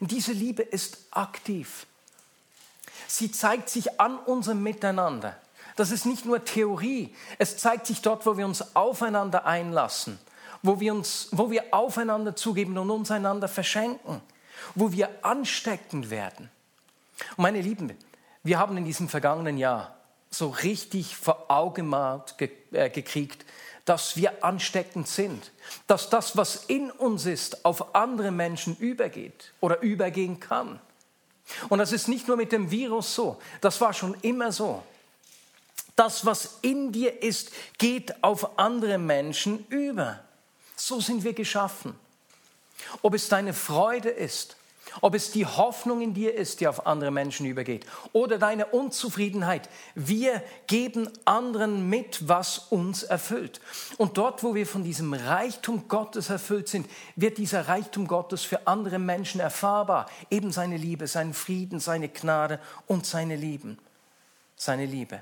Diese 0.00 0.32
Liebe 0.32 0.62
ist 0.62 0.98
aktiv. 1.10 1.86
Sie 3.08 3.30
zeigt 3.30 3.68
sich 3.68 4.00
an 4.00 4.18
unserem 4.18 4.62
Miteinander. 4.62 5.36
Das 5.76 5.90
ist 5.90 6.06
nicht 6.06 6.24
nur 6.24 6.44
Theorie. 6.44 7.14
Es 7.38 7.58
zeigt 7.58 7.86
sich 7.86 8.00
dort, 8.00 8.24
wo 8.26 8.36
wir 8.36 8.46
uns 8.46 8.74
aufeinander 8.74 9.44
einlassen, 9.44 10.18
wo 10.62 10.80
wir, 10.80 10.94
uns, 10.94 11.28
wo 11.32 11.50
wir 11.50 11.64
aufeinander 11.72 12.34
zugeben 12.34 12.76
und 12.78 12.90
uns 12.90 13.10
einander 13.10 13.48
verschenken, 13.48 14.22
wo 14.74 14.90
wir 14.92 15.10
ansteckend 15.22 16.10
werden. 16.10 16.50
Und 17.36 17.42
meine 17.42 17.60
Lieben, 17.60 17.92
wir 18.42 18.58
haben 18.58 18.76
in 18.76 18.84
diesem 18.84 19.08
vergangenen 19.08 19.58
Jahr 19.58 19.96
so 20.30 20.48
richtig 20.48 21.16
vor 21.16 21.50
Augen 21.50 21.94
ge 22.36 22.50
äh, 22.72 22.90
gekriegt, 22.90 23.44
dass 23.84 24.16
wir 24.16 24.44
ansteckend 24.44 25.08
sind, 25.08 25.52
dass 25.86 26.10
das, 26.10 26.36
was 26.36 26.64
in 26.66 26.90
uns 26.90 27.24
ist, 27.24 27.64
auf 27.64 27.94
andere 27.94 28.32
Menschen 28.32 28.76
übergeht 28.76 29.52
oder 29.60 29.80
übergehen 29.80 30.40
kann. 30.40 30.80
Und 31.68 31.78
das 31.78 31.92
ist 31.92 32.08
nicht 32.08 32.28
nur 32.28 32.36
mit 32.36 32.52
dem 32.52 32.70
Virus 32.70 33.14
so, 33.14 33.40
das 33.60 33.80
war 33.80 33.92
schon 33.92 34.16
immer 34.22 34.52
so. 34.52 34.82
Das, 35.94 36.26
was 36.26 36.58
in 36.60 36.92
dir 36.92 37.22
ist, 37.22 37.50
geht 37.78 38.22
auf 38.22 38.58
andere 38.58 38.98
Menschen 38.98 39.66
über. 39.68 40.20
So 40.76 41.00
sind 41.00 41.24
wir 41.24 41.32
geschaffen. 41.32 41.94
Ob 43.00 43.14
es 43.14 43.28
deine 43.28 43.54
Freude 43.54 44.10
ist, 44.10 44.56
ob 45.00 45.14
es 45.14 45.30
die 45.30 45.46
Hoffnung 45.46 46.00
in 46.00 46.14
dir 46.14 46.34
ist, 46.34 46.60
die 46.60 46.68
auf 46.68 46.86
andere 46.86 47.10
Menschen 47.10 47.46
übergeht, 47.46 47.86
oder 48.12 48.38
deine 48.38 48.66
Unzufriedenheit. 48.66 49.68
Wir 49.94 50.42
geben 50.66 51.08
anderen 51.24 51.88
mit, 51.88 52.28
was 52.28 52.58
uns 52.70 53.02
erfüllt. 53.02 53.60
Und 53.98 54.18
dort, 54.18 54.42
wo 54.42 54.54
wir 54.54 54.66
von 54.66 54.84
diesem 54.84 55.14
Reichtum 55.14 55.88
Gottes 55.88 56.30
erfüllt 56.30 56.68
sind, 56.68 56.88
wird 57.16 57.38
dieser 57.38 57.68
Reichtum 57.68 58.06
Gottes 58.06 58.42
für 58.42 58.66
andere 58.66 58.98
Menschen 58.98 59.40
erfahrbar. 59.40 60.06
Eben 60.30 60.52
seine 60.52 60.76
Liebe, 60.76 61.06
seinen 61.06 61.34
Frieden, 61.34 61.80
seine 61.80 62.08
Gnade 62.08 62.60
und 62.86 63.06
seine 63.06 63.36
Lieben. 63.36 63.78
Seine 64.56 64.86
Liebe. 64.86 65.20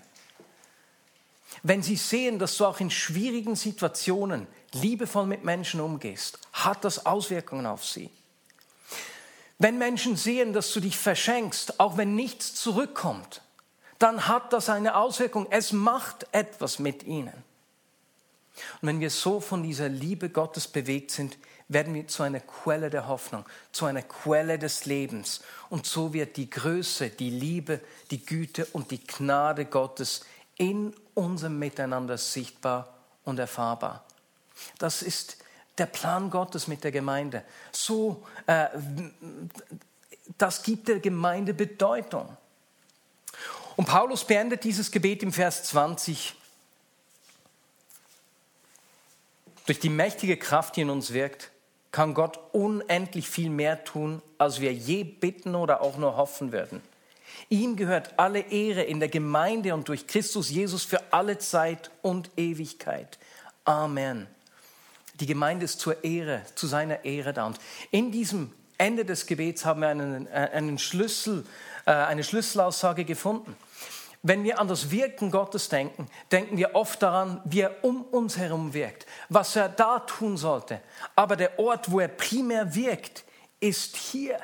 Wenn 1.63 1.83
sie 1.83 1.97
sehen, 1.97 2.39
dass 2.39 2.57
du 2.57 2.67
auch 2.67 2.81
in 2.81 2.91
schwierigen 2.91 3.57
Situationen 3.57 4.47
liebevoll 4.73 5.27
mit 5.27 5.45
Menschen 5.45 5.81
umgehst, 5.81 6.39
hat 6.53 6.85
das 6.85 7.07
Auswirkungen 7.07 7.67
auf 7.67 7.85
sie. 7.85 8.11
Wenn 9.59 9.79
Menschen 9.79 10.17
sehen, 10.17 10.53
dass 10.53 10.73
du 10.73 10.81
dich 10.81 10.99
verschenkst, 10.99 11.81
auch 11.81 11.97
wenn 11.97 12.15
nichts 12.15 12.55
zurückkommt, 12.55 13.43
dann 13.99 14.27
hat 14.27 14.53
das 14.53 14.69
eine 14.69 14.97
Auswirkung. 14.97 15.47
Es 15.51 15.73
macht 15.73 16.27
etwas 16.33 16.79
mit 16.79 17.05
ihnen. 17.05 17.45
Und 18.81 18.89
wenn 18.89 19.01
wir 19.01 19.11
so 19.11 19.41
von 19.41 19.63
dieser 19.63 19.89
Liebe 19.89 20.29
Gottes 20.29 20.69
bewegt 20.69 21.11
sind, 21.11 21.39
werden 21.69 21.95
wir 21.95 22.07
zu 22.07 22.23
einer 22.23 22.41
Quelle 22.41 22.91
der 22.91 23.09
Hoffnung, 23.09 23.47
zu 23.73 23.87
einer 23.87 24.03
Quelle 24.03 24.59
des 24.59 24.85
Lebens. 24.85 25.41
Und 25.71 25.87
so 25.87 26.13
wird 26.13 26.37
die 26.37 26.51
Größe, 26.51 27.09
die 27.11 27.31
Liebe, 27.31 27.81
die 28.11 28.25
Güte 28.25 28.67
und 28.67 28.91
die 28.91 29.03
Gnade 29.05 29.65
Gottes 29.65 30.25
in 30.57 30.95
unserem 31.15 31.59
Miteinander 31.59 32.19
sichtbar 32.19 32.95
und 33.25 33.39
erfahrbar. 33.39 34.05
Das 34.79 35.03
ist 35.03 35.39
der 35.79 35.87
Plan 35.87 36.31
Gottes 36.31 36.69
mit 36.69 36.85
der 36.85 36.93
Gemeinde. 36.93 37.45
So, 37.73 38.25
äh, 38.47 38.67
das 40.39 40.63
gibt 40.63 40.89
der 40.89 41.01
Gemeinde 41.01 41.55
Bedeutung. 41.55 42.37
Und 43.77 43.87
Paulus 43.87 44.25
beendet 44.25 44.65
dieses 44.65 44.91
Gebet 44.91 45.23
im 45.23 45.33
Vers 45.33 45.65
20. 45.65 46.37
Durch 49.67 49.81
die 49.81 49.89
mächtige 49.89 50.37
Kraft, 50.37 50.77
die 50.77 50.83
in 50.83 50.91
uns 50.91 51.13
wirkt, 51.13 51.51
kann 51.91 52.15
Gott 52.15 52.39
unendlich 52.53 53.29
viel 53.29 53.51
mehr 53.51 53.85
tun, 53.85 54.21
als 54.37 54.61
wir 54.61 54.73
je 54.73 55.05
bitten 55.05 55.55
oder 55.55 55.81
auch 55.81 55.97
nur 55.97 56.17
hoffen 56.17 56.53
würden. 56.53 56.83
Ihm 57.49 57.77
gehört 57.77 58.19
alle 58.19 58.41
Ehre 58.41 58.83
in 58.83 59.01
der 59.01 59.09
Gemeinde 59.09 59.75
und 59.75 59.89
durch 59.89 60.07
Christus 60.07 60.51
Jesus 60.51 60.85
für 60.85 61.01
alle 61.13 61.39
Zeit 61.39 61.91
und 62.03 62.31
Ewigkeit. 62.37 63.19
Amen. 63.65 64.27
Die 65.21 65.27
Gemeinde 65.27 65.65
ist 65.65 65.81
zur 65.81 66.03
Ehre, 66.05 66.43
zu 66.55 66.67
seiner 66.67 67.05
Ehre 67.05 67.33
da. 67.33 67.47
Und 67.47 67.59
in 67.91 68.11
diesem 68.11 68.53
Ende 68.79 69.05
des 69.05 69.27
Gebets 69.27 69.65
haben 69.65 69.81
wir 69.81 69.89
einen, 69.89 70.27
äh, 70.27 70.51
einen 70.53 70.79
Schlüssel, 70.79 71.47
äh, 71.87 71.93
eine 71.93 72.25
Schlüsselaussage 72.25 73.05
gefunden. 73.05 73.57
Wenn 74.23 74.43
wir 74.43 74.59
an 74.59 74.69
das 74.69 74.91
Wirken 74.91 75.31
Gottes 75.31 75.69
denken, 75.69 76.09
denken 76.33 76.57
wir 76.57 76.75
oft 76.75 77.03
daran, 77.03 77.43
wie 77.45 77.61
er 77.61 77.85
um 77.85 78.03
uns 78.03 78.39
herum 78.39 78.73
wirkt, 78.73 79.07
was 79.29 79.55
er 79.55 79.69
da 79.69 79.99
tun 80.01 80.37
sollte. 80.37 80.81
Aber 81.15 81.37
der 81.37 81.59
Ort, 81.59 81.91
wo 81.91 82.01
er 82.01 82.09
primär 82.09 82.75
wirkt, 82.75 83.25
ist 83.61 83.97
hier, 83.97 84.39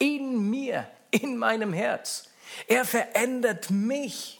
in 0.00 0.50
mir, 0.50 0.88
in 1.10 1.36
meinem 1.36 1.72
Herz. 1.72 2.24
Er 2.66 2.84
verändert 2.84 3.70
mich. 3.70 4.39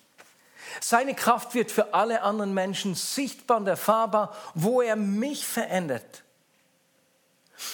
Seine 0.80 1.14
Kraft 1.14 1.54
wird 1.54 1.70
für 1.70 1.94
alle 1.94 2.22
anderen 2.22 2.54
Menschen 2.54 2.94
sichtbar 2.94 3.58
und 3.58 3.66
erfahrbar, 3.66 4.34
wo 4.54 4.82
er 4.82 4.96
mich 4.96 5.46
verändert. 5.46 6.22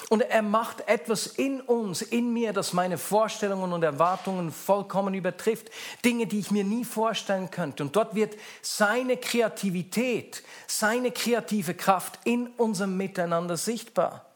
Und 0.08 0.22
er 0.22 0.42
macht 0.42 0.88
etwas 0.88 1.26
in 1.26 1.60
uns, 1.60 2.02
in 2.02 2.32
mir, 2.32 2.52
das 2.52 2.72
meine 2.72 2.98
Vorstellungen 2.98 3.72
und 3.72 3.82
Erwartungen 3.82 4.50
vollkommen 4.50 5.14
übertrifft. 5.14 5.70
Dinge, 6.04 6.26
die 6.26 6.40
ich 6.40 6.50
mir 6.50 6.64
nie 6.64 6.84
vorstellen 6.84 7.50
könnte. 7.50 7.84
Und 7.84 7.94
dort 7.94 8.14
wird 8.14 8.36
seine 8.62 9.16
Kreativität, 9.16 10.42
seine 10.66 11.12
kreative 11.12 11.74
Kraft 11.74 12.18
in 12.24 12.48
unserem 12.56 12.96
Miteinander 12.96 13.56
sichtbar. 13.56 14.26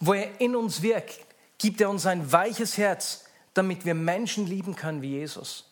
Wo 0.00 0.12
er 0.12 0.40
in 0.40 0.54
uns 0.54 0.82
wirkt, 0.82 1.18
gibt 1.58 1.80
er 1.80 1.88
uns 1.88 2.04
ein 2.04 2.30
weiches 2.30 2.76
Herz, 2.76 3.24
damit 3.54 3.86
wir 3.86 3.94
Menschen 3.94 4.46
lieben 4.46 4.76
können 4.76 5.00
wie 5.00 5.18
Jesus. 5.18 5.64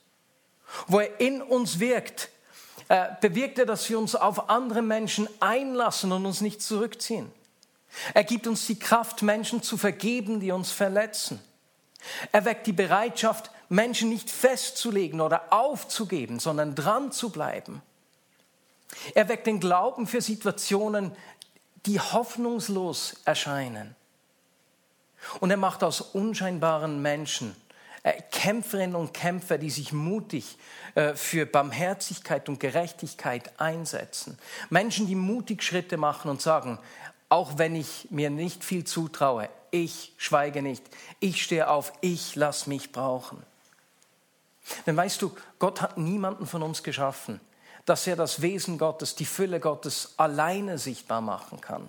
Wo 0.86 1.00
er 1.00 1.20
in 1.20 1.42
uns 1.42 1.78
wirkt, 1.78 2.30
äh, 2.88 3.08
bewirkt 3.20 3.58
er, 3.58 3.66
dass 3.66 3.88
wir 3.88 3.98
uns 3.98 4.14
auf 4.14 4.50
andere 4.50 4.82
Menschen 4.82 5.28
einlassen 5.40 6.12
und 6.12 6.26
uns 6.26 6.40
nicht 6.40 6.62
zurückziehen. 6.62 7.30
Er 8.12 8.24
gibt 8.24 8.46
uns 8.46 8.66
die 8.66 8.78
Kraft, 8.78 9.22
Menschen 9.22 9.62
zu 9.62 9.76
vergeben, 9.76 10.40
die 10.40 10.50
uns 10.50 10.70
verletzen. 10.70 11.40
Er 12.32 12.44
weckt 12.44 12.66
die 12.66 12.72
Bereitschaft, 12.72 13.50
Menschen 13.68 14.10
nicht 14.10 14.30
festzulegen 14.30 15.20
oder 15.20 15.52
aufzugeben, 15.52 16.38
sondern 16.38 16.74
dran 16.74 17.12
zu 17.12 17.30
bleiben. 17.30 17.80
Er 19.14 19.28
weckt 19.28 19.46
den 19.46 19.60
Glauben 19.60 20.06
für 20.06 20.20
Situationen, 20.20 21.12
die 21.86 22.00
hoffnungslos 22.00 23.16
erscheinen. 23.24 23.94
Und 25.40 25.50
er 25.50 25.56
macht 25.56 25.82
aus 25.82 26.00
unscheinbaren 26.00 27.00
Menschen 27.00 27.56
Kämpferinnen 28.30 28.96
und 28.96 29.14
Kämpfer, 29.14 29.56
die 29.56 29.70
sich 29.70 29.92
mutig 29.92 30.58
äh, 30.94 31.14
für 31.14 31.46
Barmherzigkeit 31.46 32.50
und 32.50 32.60
Gerechtigkeit 32.60 33.58
einsetzen. 33.58 34.38
Menschen, 34.68 35.06
die 35.06 35.14
mutig 35.14 35.62
Schritte 35.62 35.96
machen 35.96 36.30
und 36.30 36.42
sagen, 36.42 36.78
auch 37.30 37.56
wenn 37.56 37.74
ich 37.74 38.08
mir 38.10 38.28
nicht 38.28 38.62
viel 38.62 38.84
zutraue, 38.84 39.48
ich 39.70 40.12
schweige 40.18 40.60
nicht, 40.60 40.84
ich 41.18 41.42
stehe 41.42 41.68
auf, 41.68 41.92
ich 42.02 42.36
lass 42.36 42.66
mich 42.66 42.92
brauchen. 42.92 43.42
Denn 44.86 44.96
weißt 44.96 45.22
du, 45.22 45.34
Gott 45.58 45.80
hat 45.80 45.96
niemanden 45.96 46.46
von 46.46 46.62
uns 46.62 46.82
geschaffen, 46.82 47.40
dass 47.86 48.06
er 48.06 48.16
das 48.16 48.42
Wesen 48.42 48.76
Gottes, 48.76 49.14
die 49.14 49.24
Fülle 49.24 49.60
Gottes 49.60 50.14
alleine 50.18 50.78
sichtbar 50.78 51.22
machen 51.22 51.60
kann. 51.60 51.88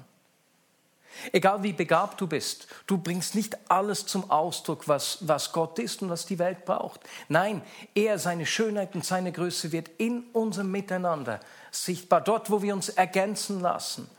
Egal 1.32 1.64
wie 1.64 1.74
begabt 1.74 2.20
du 2.22 2.28
bist, 2.28 2.68
du 2.88 2.98
bringst 2.98 3.36
nicht 3.36 3.58
alles 3.70 4.06
zum 4.06 4.30
Ausdruck, 4.30 4.88
was, 4.88 5.20
was 5.22 5.52
Gott 5.52 5.80
ist 5.80 6.02
und 6.02 6.10
was 6.10 6.26
die 6.26 6.40
Welt 6.40 6.66
braucht. 6.66 7.02
Nein, 7.30 7.62
er, 7.94 8.20
seine 8.20 8.46
Schönheit 8.46 8.96
und 8.96 9.06
seine 9.06 9.32
Größe 9.32 9.72
wird 9.72 9.90
in 9.98 10.24
unserem 10.34 10.72
Miteinander 10.72 11.40
sichtbar. 11.72 12.22
Dort, 12.22 12.50
wo 12.50 12.62
wir 12.62 12.74
uns 12.74 12.90
ergänzen 12.90 13.62
lassen. 13.62 14.10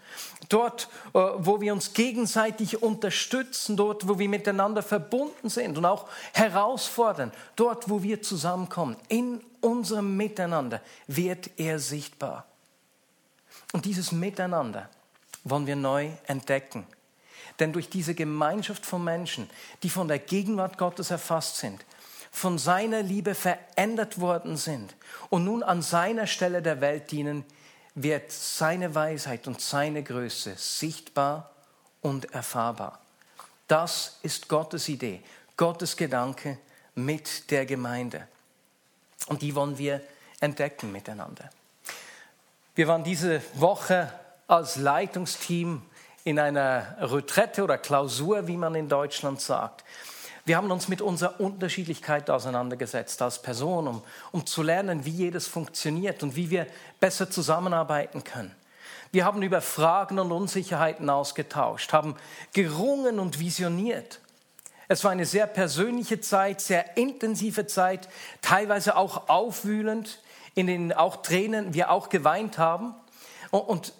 Dort, 0.48 0.88
äh, 1.12 1.18
wo 1.18 1.60
wir 1.60 1.72
uns 1.72 1.92
gegenseitig 1.92 2.82
unterstützen, 2.82 3.76
dort, 3.76 4.08
wo 4.08 4.18
wir 4.18 4.28
miteinander 4.28 4.82
verbunden 4.82 5.48
sind 5.48 5.76
und 5.76 5.84
auch 5.84 6.08
herausfordern, 6.32 7.32
dort, 7.56 7.90
wo 7.90 8.02
wir 8.02 8.22
zusammenkommen, 8.22 8.96
in 9.08 9.40
unserem 9.60 10.16
Miteinander 10.16 10.80
wird 11.06 11.50
er 11.56 11.78
sichtbar. 11.78 12.46
Und 13.72 13.84
dieses 13.84 14.12
Miteinander, 14.12 14.88
wollen 15.48 15.66
wir 15.66 15.76
neu 15.76 16.10
entdecken. 16.26 16.86
Denn 17.58 17.72
durch 17.72 17.88
diese 17.88 18.14
Gemeinschaft 18.14 18.84
von 18.84 19.02
Menschen, 19.02 19.48
die 19.82 19.90
von 19.90 20.08
der 20.08 20.18
Gegenwart 20.18 20.76
Gottes 20.76 21.10
erfasst 21.10 21.58
sind, 21.58 21.84
von 22.30 22.58
seiner 22.58 23.02
Liebe 23.02 23.34
verändert 23.34 24.20
worden 24.20 24.56
sind 24.56 24.94
und 25.30 25.44
nun 25.44 25.62
an 25.62 25.80
seiner 25.80 26.26
Stelle 26.26 26.60
der 26.60 26.80
Welt 26.80 27.10
dienen, 27.10 27.44
wird 27.94 28.30
seine 28.30 28.94
Weisheit 28.94 29.46
und 29.46 29.60
seine 29.60 30.02
Größe 30.02 30.54
sichtbar 30.56 31.50
und 32.02 32.34
erfahrbar. 32.34 33.00
Das 33.68 34.18
ist 34.22 34.48
Gottes 34.48 34.88
Idee, 34.88 35.22
Gottes 35.56 35.96
Gedanke 35.96 36.58
mit 36.94 37.50
der 37.50 37.64
Gemeinde. 37.64 38.28
Und 39.28 39.40
die 39.40 39.54
wollen 39.54 39.78
wir 39.78 40.02
entdecken 40.40 40.92
miteinander. 40.92 41.48
Wir 42.74 42.86
waren 42.86 43.02
diese 43.02 43.40
Woche 43.54 44.12
als 44.46 44.76
Leitungsteam 44.76 45.82
in 46.24 46.38
einer 46.38 46.96
Retrette 47.00 47.62
oder 47.64 47.78
Klausur, 47.78 48.46
wie 48.46 48.56
man 48.56 48.74
in 48.74 48.88
Deutschland 48.88 49.40
sagt. 49.40 49.84
Wir 50.44 50.56
haben 50.56 50.70
uns 50.70 50.86
mit 50.86 51.02
unserer 51.02 51.40
Unterschiedlichkeit 51.40 52.30
auseinandergesetzt 52.30 53.20
als 53.20 53.42
Person, 53.42 53.88
um, 53.88 54.02
um 54.30 54.46
zu 54.46 54.62
lernen, 54.62 55.04
wie 55.04 55.10
jedes 55.10 55.48
funktioniert 55.48 56.22
und 56.22 56.36
wie 56.36 56.50
wir 56.50 56.68
besser 57.00 57.28
zusammenarbeiten 57.28 58.22
können. 58.22 58.54
Wir 59.10 59.24
haben 59.24 59.42
über 59.42 59.60
Fragen 59.60 60.18
und 60.20 60.30
Unsicherheiten 60.30 61.10
ausgetauscht, 61.10 61.92
haben 61.92 62.16
gerungen 62.52 63.18
und 63.18 63.40
visioniert. 63.40 64.20
Es 64.88 65.02
war 65.02 65.10
eine 65.10 65.26
sehr 65.26 65.48
persönliche 65.48 66.20
Zeit, 66.20 66.60
sehr 66.60 66.96
intensive 66.96 67.66
Zeit, 67.66 68.08
teilweise 68.40 68.96
auch 68.96 69.28
aufwühlend, 69.28 70.22
in 70.54 70.68
denen 70.68 70.92
auch 70.92 71.22
Tränen 71.22 71.74
wir 71.74 71.90
auch 71.90 72.08
geweint 72.08 72.58
haben. 72.58 72.94
Und 73.50 73.92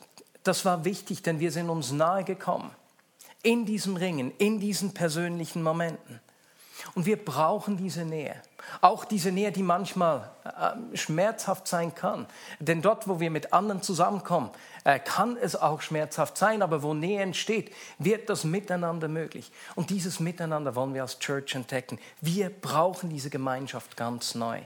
das 0.46 0.64
war 0.64 0.84
wichtig, 0.84 1.22
denn 1.22 1.40
wir 1.40 1.52
sind 1.52 1.70
uns 1.70 1.92
nahe 1.92 2.24
gekommen. 2.24 2.70
In 3.42 3.66
diesem 3.66 3.96
Ringen, 3.96 4.32
in 4.38 4.60
diesen 4.60 4.94
persönlichen 4.94 5.62
Momenten. 5.62 6.20
Und 6.94 7.06
wir 7.06 7.22
brauchen 7.22 7.76
diese 7.76 8.04
Nähe. 8.04 8.34
Auch 8.80 9.04
diese 9.04 9.32
Nähe, 9.32 9.52
die 9.52 9.62
manchmal 9.62 10.30
äh, 10.44 10.96
schmerzhaft 10.96 11.68
sein 11.68 11.94
kann. 11.94 12.26
Denn 12.58 12.82
dort, 12.82 13.08
wo 13.08 13.20
wir 13.20 13.30
mit 13.30 13.52
anderen 13.52 13.82
zusammenkommen, 13.82 14.50
äh, 14.84 14.98
kann 14.98 15.36
es 15.36 15.56
auch 15.56 15.80
schmerzhaft 15.80 16.36
sein. 16.36 16.62
Aber 16.62 16.82
wo 16.82 16.92
Nähe 16.92 17.22
entsteht, 17.22 17.72
wird 17.98 18.28
das 18.28 18.44
Miteinander 18.44 19.08
möglich. 19.08 19.52
Und 19.74 19.90
dieses 19.90 20.20
Miteinander 20.20 20.74
wollen 20.74 20.94
wir 20.94 21.02
als 21.02 21.18
Church 21.18 21.54
entdecken. 21.54 21.98
Wir 22.20 22.50
brauchen 22.50 23.10
diese 23.10 23.30
Gemeinschaft 23.30 23.96
ganz 23.96 24.34
neu. 24.34 24.60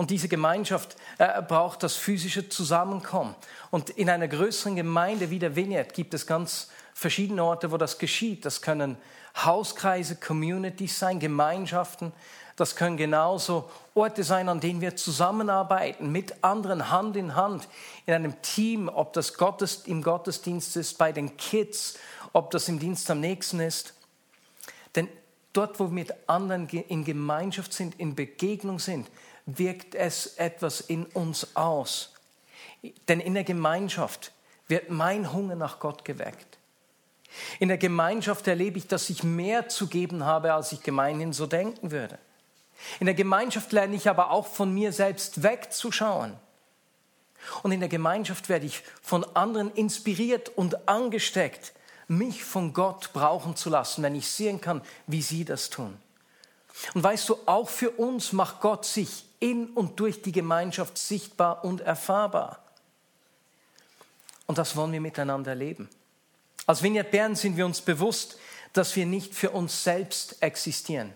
Und 0.00 0.08
diese 0.08 0.28
Gemeinschaft 0.28 0.96
äh, 1.18 1.42
braucht 1.42 1.82
das 1.82 1.94
physische 1.94 2.48
Zusammenkommen. 2.48 3.34
Und 3.70 3.90
in 3.90 4.08
einer 4.08 4.28
größeren 4.28 4.74
Gemeinde 4.74 5.28
wie 5.28 5.38
der 5.38 5.56
Vineyard 5.56 5.92
gibt 5.92 6.14
es 6.14 6.26
ganz 6.26 6.70
verschiedene 6.94 7.44
Orte, 7.44 7.70
wo 7.70 7.76
das 7.76 7.98
geschieht. 7.98 8.46
Das 8.46 8.62
können 8.62 8.96
Hauskreise, 9.36 10.16
Communities 10.16 10.98
sein, 10.98 11.20
Gemeinschaften. 11.20 12.12
Das 12.56 12.76
können 12.76 12.96
genauso 12.96 13.68
Orte 13.94 14.24
sein, 14.24 14.48
an 14.48 14.60
denen 14.60 14.80
wir 14.80 14.96
zusammenarbeiten, 14.96 16.10
mit 16.10 16.42
anderen 16.42 16.90
Hand 16.90 17.14
in 17.18 17.36
Hand, 17.36 17.68
in 18.06 18.14
einem 18.14 18.40
Team, 18.40 18.88
ob 18.88 19.12
das 19.12 19.34
Gottes, 19.34 19.82
im 19.84 20.02
Gottesdienst 20.02 20.78
ist, 20.78 20.96
bei 20.96 21.12
den 21.12 21.36
Kids, 21.36 21.98
ob 22.32 22.50
das 22.52 22.70
im 22.70 22.78
Dienst 22.78 23.10
am 23.10 23.20
nächsten 23.20 23.60
ist. 23.60 23.92
Denn 24.96 25.10
dort, 25.52 25.78
wo 25.78 25.88
wir 25.88 25.92
mit 25.92 26.14
anderen 26.26 26.70
in 26.70 27.04
Gemeinschaft 27.04 27.74
sind, 27.74 28.00
in 28.00 28.14
Begegnung 28.14 28.78
sind, 28.78 29.06
wirkt 29.46 29.94
es 29.94 30.36
etwas 30.36 30.80
in 30.80 31.06
uns 31.06 31.56
aus. 31.56 32.14
Denn 33.08 33.20
in 33.20 33.34
der 33.34 33.44
Gemeinschaft 33.44 34.32
wird 34.68 34.90
mein 34.90 35.32
Hunger 35.32 35.56
nach 35.56 35.78
Gott 35.80 36.04
geweckt. 36.04 36.58
In 37.58 37.68
der 37.68 37.78
Gemeinschaft 37.78 38.46
erlebe 38.46 38.78
ich, 38.78 38.86
dass 38.86 39.10
ich 39.10 39.22
mehr 39.22 39.68
zu 39.68 39.86
geben 39.86 40.24
habe, 40.24 40.52
als 40.52 40.72
ich 40.72 40.82
gemeinhin 40.82 41.32
so 41.32 41.46
denken 41.46 41.90
würde. 41.90 42.18
In 42.98 43.06
der 43.06 43.14
Gemeinschaft 43.14 43.72
lerne 43.72 43.94
ich 43.94 44.08
aber 44.08 44.30
auch 44.30 44.46
von 44.46 44.72
mir 44.72 44.92
selbst 44.92 45.42
wegzuschauen. 45.42 46.34
Und 47.62 47.72
in 47.72 47.80
der 47.80 47.88
Gemeinschaft 47.88 48.48
werde 48.48 48.66
ich 48.66 48.82
von 49.02 49.24
anderen 49.36 49.72
inspiriert 49.72 50.50
und 50.50 50.88
angesteckt, 50.88 51.72
mich 52.08 52.44
von 52.44 52.72
Gott 52.72 53.12
brauchen 53.12 53.56
zu 53.56 53.70
lassen, 53.70 54.02
wenn 54.02 54.14
ich 54.14 54.28
sehen 54.28 54.60
kann, 54.60 54.82
wie 55.06 55.22
sie 55.22 55.44
das 55.44 55.70
tun. 55.70 55.96
Und 56.94 57.04
weißt 57.04 57.28
du, 57.28 57.36
auch 57.46 57.68
für 57.68 57.90
uns 57.90 58.32
macht 58.32 58.60
Gott 58.60 58.84
sich 58.84 59.24
in 59.40 59.70
und 59.70 59.98
durch 59.98 60.22
die 60.22 60.32
Gemeinschaft 60.32 60.98
sichtbar 60.98 61.64
und 61.64 61.80
erfahrbar. 61.80 62.62
Und 64.46 64.58
das 64.58 64.76
wollen 64.76 64.92
wir 64.92 65.00
miteinander 65.00 65.50
erleben. 65.50 65.88
Als 66.66 66.82
Vineyard 66.82 67.10
Bern 67.10 67.34
sind 67.34 67.56
wir 67.56 67.66
uns 67.66 67.80
bewusst, 67.80 68.38
dass 68.72 68.94
wir 68.94 69.06
nicht 69.06 69.34
für 69.34 69.50
uns 69.50 69.82
selbst 69.82 70.42
existieren. 70.42 71.12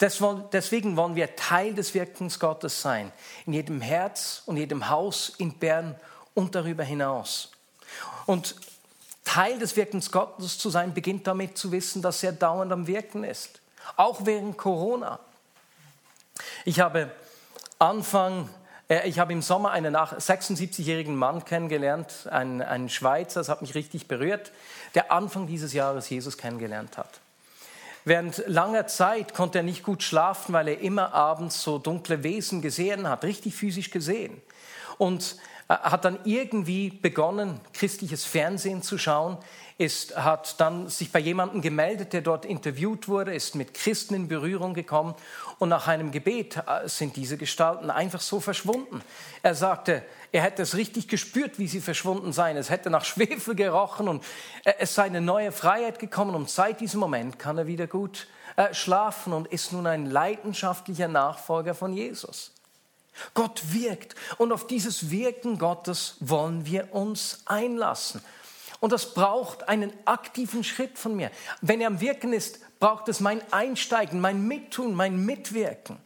Deswegen 0.00 0.96
wollen 0.96 1.14
wir 1.14 1.36
Teil 1.36 1.74
des 1.74 1.94
Wirkens 1.94 2.38
Gottes 2.38 2.82
sein, 2.82 3.12
in 3.46 3.52
jedem 3.52 3.80
Herz 3.80 4.42
und 4.46 4.56
jedem 4.56 4.88
Haus 4.88 5.32
in 5.38 5.58
Bern 5.58 5.98
und 6.34 6.54
darüber 6.54 6.82
hinaus. 6.82 7.52
Und 8.26 8.56
Teil 9.24 9.58
des 9.58 9.76
Wirkens 9.76 10.10
Gottes 10.10 10.58
zu 10.58 10.70
sein, 10.70 10.92
beginnt 10.92 11.26
damit 11.26 11.56
zu 11.56 11.72
wissen, 11.72 12.02
dass 12.02 12.22
er 12.22 12.32
dauernd 12.32 12.72
am 12.72 12.86
Wirken 12.86 13.24
ist, 13.24 13.60
auch 13.96 14.24
während 14.24 14.58
Corona. 14.58 15.20
Ich 16.64 16.80
habe 16.80 17.10
Anfang 17.78 18.48
äh, 18.88 19.08
ich 19.08 19.18
habe 19.18 19.32
im 19.32 19.42
Sommer 19.42 19.70
einen 19.70 19.96
76-jährigen 19.96 21.16
Mann 21.16 21.44
kennengelernt, 21.44 22.28
einen, 22.30 22.62
einen 22.62 22.88
Schweizer, 22.88 23.40
das 23.40 23.48
hat 23.48 23.62
mich 23.62 23.74
richtig 23.74 24.08
berührt, 24.08 24.52
der 24.94 25.12
Anfang 25.12 25.46
dieses 25.46 25.72
Jahres 25.72 26.08
Jesus 26.08 26.38
kennengelernt 26.38 26.96
hat. 26.96 27.20
Während 28.04 28.44
langer 28.46 28.86
Zeit 28.86 29.34
konnte 29.34 29.58
er 29.58 29.64
nicht 29.64 29.82
gut 29.82 30.02
schlafen, 30.04 30.52
weil 30.52 30.68
er 30.68 30.80
immer 30.80 31.12
abends 31.12 31.60
so 31.62 31.78
dunkle 31.78 32.22
Wesen 32.22 32.62
gesehen 32.62 33.08
hat, 33.08 33.24
richtig 33.24 33.54
physisch 33.56 33.90
gesehen. 33.90 34.40
Und 34.96 35.36
hat 35.68 36.04
dann 36.04 36.20
irgendwie 36.22 36.90
begonnen, 36.90 37.60
christliches 37.72 38.24
Fernsehen 38.24 38.82
zu 38.82 38.98
schauen, 38.98 39.36
ist, 39.78 40.16
hat 40.16 40.58
dann 40.58 40.88
sich 40.88 41.12
bei 41.12 41.18
jemandem 41.18 41.60
gemeldet, 41.60 42.14
der 42.14 42.22
dort 42.22 42.46
interviewt 42.46 43.08
wurde, 43.08 43.34
ist 43.34 43.54
mit 43.54 43.74
Christen 43.74 44.14
in 44.14 44.28
Berührung 44.28 44.72
gekommen 44.72 45.14
und 45.58 45.68
nach 45.68 45.86
einem 45.86 46.12
Gebet 46.12 46.56
äh, 46.56 46.88
sind 46.88 47.16
diese 47.16 47.36
Gestalten 47.36 47.90
einfach 47.90 48.22
so 48.22 48.40
verschwunden. 48.40 49.02
Er 49.42 49.54
sagte, 49.54 50.02
er 50.32 50.42
hätte 50.42 50.62
es 50.62 50.76
richtig 50.76 51.08
gespürt, 51.08 51.58
wie 51.58 51.68
sie 51.68 51.80
verschwunden 51.80 52.32
seien. 52.32 52.56
Es 52.56 52.70
hätte 52.70 52.88
nach 52.88 53.04
Schwefel 53.04 53.54
gerochen 53.54 54.08
und 54.08 54.24
äh, 54.64 54.72
es 54.78 54.94
sei 54.94 55.04
eine 55.04 55.20
neue 55.20 55.52
Freiheit 55.52 55.98
gekommen 55.98 56.34
und 56.34 56.48
seit 56.48 56.80
diesem 56.80 57.00
Moment 57.00 57.38
kann 57.38 57.58
er 57.58 57.66
wieder 57.66 57.86
gut 57.86 58.28
äh, 58.56 58.72
schlafen 58.72 59.34
und 59.34 59.48
ist 59.48 59.72
nun 59.72 59.86
ein 59.86 60.06
leidenschaftlicher 60.06 61.08
Nachfolger 61.08 61.74
von 61.74 61.92
Jesus. 61.92 62.52
Gott 63.34 63.62
wirkt 63.72 64.14
und 64.38 64.52
auf 64.52 64.66
dieses 64.66 65.10
Wirken 65.10 65.58
Gottes 65.58 66.16
wollen 66.20 66.64
wir 66.66 66.94
uns 66.94 67.42
einlassen. 67.46 68.22
Und 68.80 68.92
das 68.92 69.14
braucht 69.14 69.68
einen 69.68 69.92
aktiven 70.04 70.64
Schritt 70.64 70.98
von 70.98 71.16
mir. 71.16 71.30
Wenn 71.60 71.80
er 71.80 71.86
am 71.86 72.00
Wirken 72.00 72.32
ist, 72.32 72.60
braucht 72.78 73.08
es 73.08 73.20
mein 73.20 73.40
Einsteigen, 73.52 74.20
mein 74.20 74.46
Mittun, 74.46 74.94
mein 74.94 75.24
Mitwirken. 75.24 75.96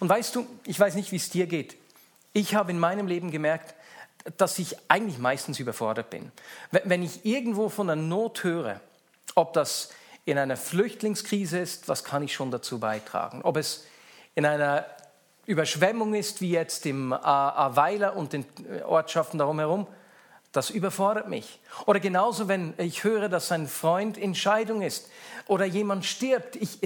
Und 0.00 0.08
weißt 0.08 0.34
du, 0.34 0.46
ich 0.64 0.78
weiß 0.78 0.94
nicht, 0.94 1.12
wie 1.12 1.16
es 1.16 1.30
dir 1.30 1.46
geht. 1.46 1.76
Ich 2.32 2.54
habe 2.54 2.72
in 2.72 2.78
meinem 2.78 3.06
Leben 3.06 3.30
gemerkt, 3.30 3.74
dass 4.36 4.58
ich 4.58 4.76
eigentlich 4.88 5.18
meistens 5.18 5.58
überfordert 5.60 6.10
bin. 6.10 6.32
Wenn 6.70 7.02
ich 7.02 7.24
irgendwo 7.24 7.68
von 7.68 7.88
einer 7.88 8.00
Not 8.00 8.44
höre, 8.44 8.80
ob 9.34 9.52
das 9.52 9.90
in 10.24 10.36
einer 10.36 10.56
Flüchtlingskrise 10.56 11.58
ist, 11.58 11.88
was 11.88 12.04
kann 12.04 12.22
ich 12.22 12.34
schon 12.34 12.50
dazu 12.50 12.80
beitragen? 12.80 13.40
Ob 13.42 13.56
es 13.56 13.86
in 14.34 14.44
einer 14.44 14.84
Überschwemmung 15.46 16.14
ist, 16.14 16.40
wie 16.40 16.50
jetzt 16.50 16.84
im 16.84 17.12
Aweiler 17.12 18.16
und 18.16 18.34
den 18.34 18.44
Ortschaften 18.84 19.38
darum 19.38 19.58
herum, 19.58 19.86
das 20.52 20.70
überfordert 20.70 21.28
mich. 21.28 21.60
Oder 21.86 22.00
genauso, 22.00 22.48
wenn 22.48 22.74
ich 22.78 23.04
höre, 23.04 23.28
dass 23.28 23.52
ein 23.52 23.68
Freund 23.68 24.16
in 24.16 24.34
Scheidung 24.34 24.82
ist 24.82 25.10
oder 25.46 25.64
jemand 25.64 26.04
stirbt. 26.04 26.56
Ich, 26.56 26.78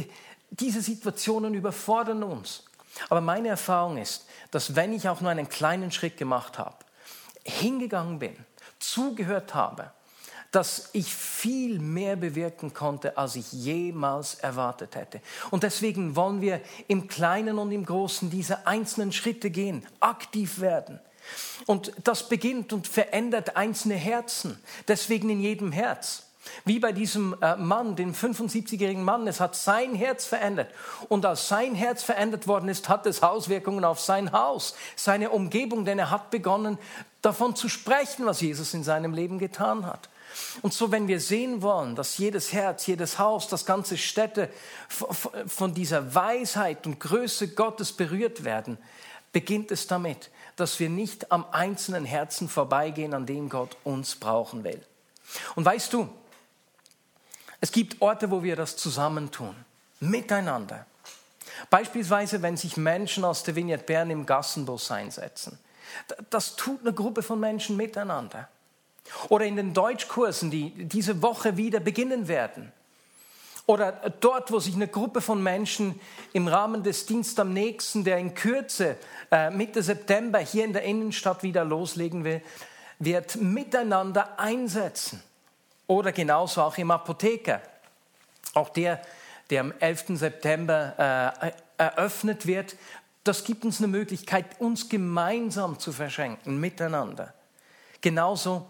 diese 0.51 0.83
Situationen 0.83 1.55
überfordern 1.55 2.22
uns. 2.22 2.64
Aber 3.09 3.20
meine 3.20 3.48
Erfahrung 3.48 3.96
ist, 3.96 4.27
dass 4.51 4.77
wenn 4.77 4.92
ich 4.92 5.09
auch 5.09 5.20
nur 5.20 5.31
einen 5.31 5.48
kleinen 5.48 5.90
Schritt 5.90 6.16
gemacht 6.16 6.59
habe, 6.59 6.77
hingegangen 7.44 8.18
bin, 8.18 8.37
zugehört 8.79 9.55
habe, 9.55 9.92
dass 10.51 10.90
ich 10.92 11.14
viel 11.14 11.79
mehr 11.79 12.14
bewirken 12.16 12.75
konnte, 12.75 13.16
als 13.16 13.37
ich 13.37 13.51
jemals 13.53 14.35
erwartet 14.35 14.96
hätte. 14.96 15.22
Und 15.51 15.62
deswegen 15.62 16.14
wollen 16.14 16.42
wir 16.42 16.61
im 16.88 17.09
Kleinen 17.09 17.59
und 17.59 17.72
im 17.72 17.87
Großen 17.87 18.29
diese 18.29 18.66
einzelnen 18.66 19.12
Schritte 19.12 19.51
gehen, 19.51 19.87
aktiv 20.01 20.61
werden. 20.61 21.01
Und 21.66 21.92
das 22.04 22.28
beginnt 22.28 22.72
und 22.72 22.88
verändert 22.88 23.56
einzelne 23.56 23.94
Herzen. 23.94 24.58
Deswegen 24.88 25.30
in 25.30 25.40
jedem 25.40 25.72
Herz. 25.72 26.24
Wie 26.64 26.80
bei 26.80 26.92
diesem 26.92 27.37
äh, 27.40 27.56
Mann, 27.56 27.94
dem 27.94 28.14
75-jährigen 28.14 29.04
Mann, 29.04 29.26
es 29.28 29.40
hat 29.40 29.54
sein 29.54 29.94
Herz 29.94 30.24
verändert. 30.24 30.70
Und 31.08 31.24
als 31.24 31.48
sein 31.48 31.74
Herz 31.74 32.02
verändert 32.02 32.46
worden 32.46 32.68
ist, 32.68 32.88
hat 32.88 33.06
es 33.06 33.22
Auswirkungen 33.22 33.85
auf 33.85 34.00
sein 34.00 34.32
Haus, 34.32 34.74
seine 34.96 35.30
Umgebung, 35.30 35.85
denn 35.85 35.98
er 35.98 36.11
hat 36.11 36.30
begonnen, 36.30 36.78
davon 37.20 37.54
zu 37.54 37.68
sprechen, 37.68 38.26
was 38.26 38.40
Jesus 38.40 38.74
in 38.74 38.82
seinem 38.82 39.14
Leben 39.14 39.38
getan 39.38 39.87
hat. 39.87 40.08
Und 40.62 40.72
so, 40.72 40.90
wenn 40.90 41.08
wir 41.08 41.20
sehen 41.20 41.62
wollen, 41.62 41.94
dass 41.94 42.18
jedes 42.18 42.52
Herz, 42.52 42.87
jedes 42.87 43.18
Haus, 43.18 43.48
das 43.48 43.66
ganze 43.66 43.98
Städte 43.98 44.48
von 45.46 45.74
dieser 45.74 46.14
Weisheit 46.14 46.87
und 46.87 47.00
Größe 47.00 47.48
Gottes 47.48 47.92
berührt 47.92 48.44
werden, 48.44 48.78
beginnt 49.32 49.70
es 49.70 49.86
damit, 49.86 50.30
dass 50.56 50.78
wir 50.78 50.90
nicht 50.90 51.32
am 51.32 51.46
einzelnen 51.50 52.04
Herzen 52.04 52.48
vorbeigehen, 52.48 53.14
an 53.14 53.26
dem 53.26 53.48
Gott 53.48 53.76
uns 53.84 54.16
brauchen 54.16 54.64
will. 54.64 54.82
Und 55.54 55.64
weißt 55.64 55.92
du, 55.92 56.08
es 57.60 57.72
gibt 57.72 58.02
Orte, 58.02 58.30
wo 58.30 58.42
wir 58.42 58.56
das 58.56 58.76
zusammentun, 58.76 59.54
miteinander. 60.00 60.86
Beispielsweise, 61.70 62.42
wenn 62.42 62.56
sich 62.56 62.76
Menschen 62.76 63.24
aus 63.24 63.44
der 63.44 63.54
Vignette 63.54 63.84
Bern 63.84 64.10
im 64.10 64.26
Gassenbus 64.26 64.90
einsetzen. 64.90 65.58
Das 66.30 66.56
tut 66.56 66.80
eine 66.80 66.92
Gruppe 66.92 67.22
von 67.22 67.38
Menschen 67.38 67.76
miteinander. 67.76 68.48
Oder 69.28 69.46
in 69.46 69.56
den 69.56 69.74
Deutschkursen, 69.74 70.50
die 70.50 70.70
diese 70.88 71.22
Woche 71.22 71.56
wieder 71.56 71.80
beginnen 71.80 72.28
werden. 72.28 72.72
Oder 73.66 73.92
dort, 74.20 74.51
wo 74.51 74.59
sich 74.59 74.75
eine 74.75 74.88
Gruppe 74.88 75.20
von 75.20 75.42
Menschen 75.42 75.98
im 76.33 76.48
Rahmen 76.48 76.83
des 76.83 77.07
Dienst 77.07 77.38
am 77.38 77.53
nächsten, 77.53 78.03
der 78.05 78.18
in 78.18 78.35
Kürze 78.35 78.96
äh, 79.31 79.51
Mitte 79.51 79.83
September 79.83 80.40
hier 80.40 80.64
in 80.64 80.72
der 80.72 80.83
Innenstadt 80.83 81.42
wieder 81.42 81.64
loslegen 81.64 82.25
will, 82.25 82.42
wird 82.98 83.37
miteinander 83.37 84.38
einsetzen. 84.38 85.22
Oder 85.87 86.12
genauso 86.12 86.62
auch 86.62 86.77
im 86.77 86.90
Apotheker. 86.90 87.61
Auch 88.55 88.68
der, 88.68 89.01
der 89.51 89.61
am 89.61 89.72
11. 89.79 90.18
September 90.18 91.40
äh, 91.42 91.53
eröffnet 91.79 92.46
wird, 92.46 92.77
das 93.25 93.44
gibt 93.44 93.64
uns 93.64 93.79
eine 93.79 93.88
Möglichkeit, 93.88 94.61
uns 94.61 94.88
gemeinsam 94.88 95.79
zu 95.79 95.92
verschenken, 95.92 96.59
miteinander. 96.59 97.33
Genauso 98.01 98.66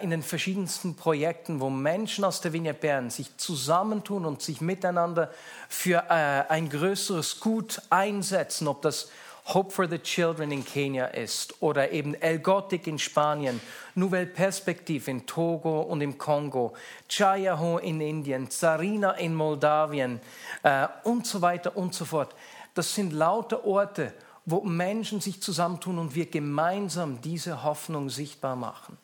in 0.00 0.10
den 0.10 0.22
verschiedensten 0.22 0.94
Projekten, 0.94 1.60
wo 1.60 1.68
Menschen 1.68 2.24
aus 2.24 2.40
der 2.40 2.52
Vignette 2.52 2.80
Bern 2.80 3.10
sich 3.10 3.36
zusammentun 3.36 4.24
und 4.24 4.40
sich 4.40 4.60
miteinander 4.60 5.30
für 5.68 6.04
äh, 6.08 6.44
ein 6.48 6.68
größeres 6.68 7.40
Gut 7.40 7.82
einsetzen, 7.90 8.68
ob 8.68 8.82
das 8.82 9.10
Hope 9.46 9.72
for 9.72 9.88
the 9.88 9.98
Children 9.98 10.52
in 10.52 10.64
Kenia 10.64 11.06
ist 11.06 11.60
oder 11.60 11.90
eben 11.90 12.14
El 12.14 12.38
Gothic 12.38 12.86
in 12.86 12.96
Spanien, 12.96 13.60
Nouvelle 13.96 14.26
Perspective 14.26 15.10
in 15.10 15.26
Togo 15.26 15.80
und 15.82 16.00
im 16.00 16.16
Kongo, 16.16 16.74
Chayaho 17.08 17.78
in 17.78 18.00
Indien, 18.00 18.48
Zarina 18.50 19.10
in 19.12 19.34
Moldawien 19.34 20.20
äh, 20.62 20.86
und 21.02 21.26
so 21.26 21.42
weiter 21.42 21.76
und 21.76 21.92
so 21.92 22.04
fort. 22.04 22.36
Das 22.74 22.94
sind 22.94 23.12
lauter 23.12 23.64
Orte, 23.64 24.12
wo 24.46 24.60
Menschen 24.60 25.20
sich 25.20 25.42
zusammentun 25.42 25.98
und 25.98 26.14
wir 26.14 26.26
gemeinsam 26.26 27.20
diese 27.20 27.64
Hoffnung 27.64 28.10
sichtbar 28.10 28.54
machen. 28.54 28.96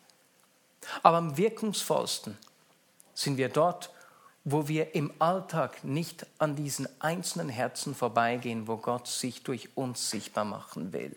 Aber 1.02 1.18
am 1.18 1.36
wirkungsvollsten 1.36 2.36
sind 3.14 3.36
wir 3.36 3.48
dort, 3.48 3.90
wo 4.44 4.68
wir 4.68 4.94
im 4.94 5.12
Alltag 5.18 5.84
nicht 5.84 6.26
an 6.38 6.56
diesen 6.56 6.88
einzelnen 7.00 7.48
Herzen 7.48 7.94
vorbeigehen, 7.94 8.66
wo 8.66 8.76
Gott 8.76 9.06
sich 9.06 9.42
durch 9.42 9.76
uns 9.76 10.10
sichtbar 10.10 10.44
machen 10.44 10.92
will. 10.92 11.14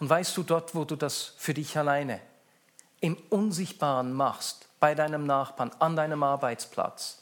Und 0.00 0.08
weißt 0.08 0.36
du 0.36 0.42
dort, 0.42 0.74
wo 0.74 0.84
du 0.84 0.96
das 0.96 1.34
für 1.36 1.54
dich 1.54 1.76
alleine 1.76 2.20
im 3.00 3.16
Unsichtbaren 3.30 4.12
machst, 4.12 4.68
bei 4.80 4.94
deinem 4.94 5.26
Nachbarn, 5.26 5.70
an 5.78 5.96
deinem 5.96 6.22
Arbeitsplatz, 6.22 7.18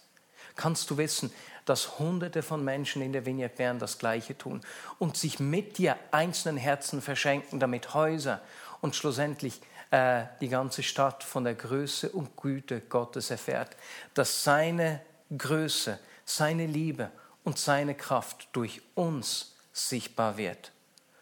kannst 0.56 0.90
du 0.90 0.96
wissen, 0.96 1.32
dass 1.64 1.98
Hunderte 1.98 2.42
von 2.42 2.64
Menschen 2.64 3.02
in 3.02 3.12
der 3.12 3.26
Vignette 3.26 3.56
Bern 3.56 3.78
das 3.78 3.98
Gleiche 3.98 4.36
tun 4.36 4.60
und 4.98 5.16
sich 5.16 5.40
mit 5.40 5.78
dir 5.78 5.96
einzelnen 6.10 6.56
Herzen 6.56 7.00
verschenken, 7.02 7.60
damit 7.60 7.94
Häuser 7.94 8.40
und 8.80 8.96
schlussendlich 8.96 9.60
äh, 9.90 10.24
die 10.40 10.48
ganze 10.48 10.82
Stadt 10.82 11.24
von 11.24 11.44
der 11.44 11.54
Größe 11.54 12.10
und 12.10 12.36
Güte 12.36 12.80
Gottes 12.80 13.30
erfährt, 13.30 13.76
dass 14.14 14.44
seine 14.44 15.00
Größe, 15.36 15.98
seine 16.24 16.66
Liebe 16.66 17.10
und 17.44 17.58
seine 17.58 17.94
Kraft 17.94 18.48
durch 18.52 18.82
uns 18.94 19.56
sichtbar 19.72 20.36
wird. 20.36 20.72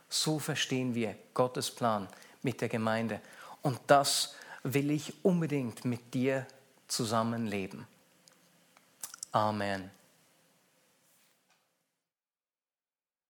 So 0.09 0.39
verstehen 0.39 0.95
wir 0.95 1.15
Gottes 1.35 1.71
Plan 1.71 2.09
mit 2.43 2.61
der 2.61 2.69
Gemeinde. 2.69 3.21
Und 3.63 3.81
das 3.87 4.35
will 4.63 4.91
ich 4.91 5.25
unbedingt 5.25 5.85
mit 5.85 6.15
dir 6.15 6.47
zusammenleben. 6.87 7.87
Amen. 9.33 9.98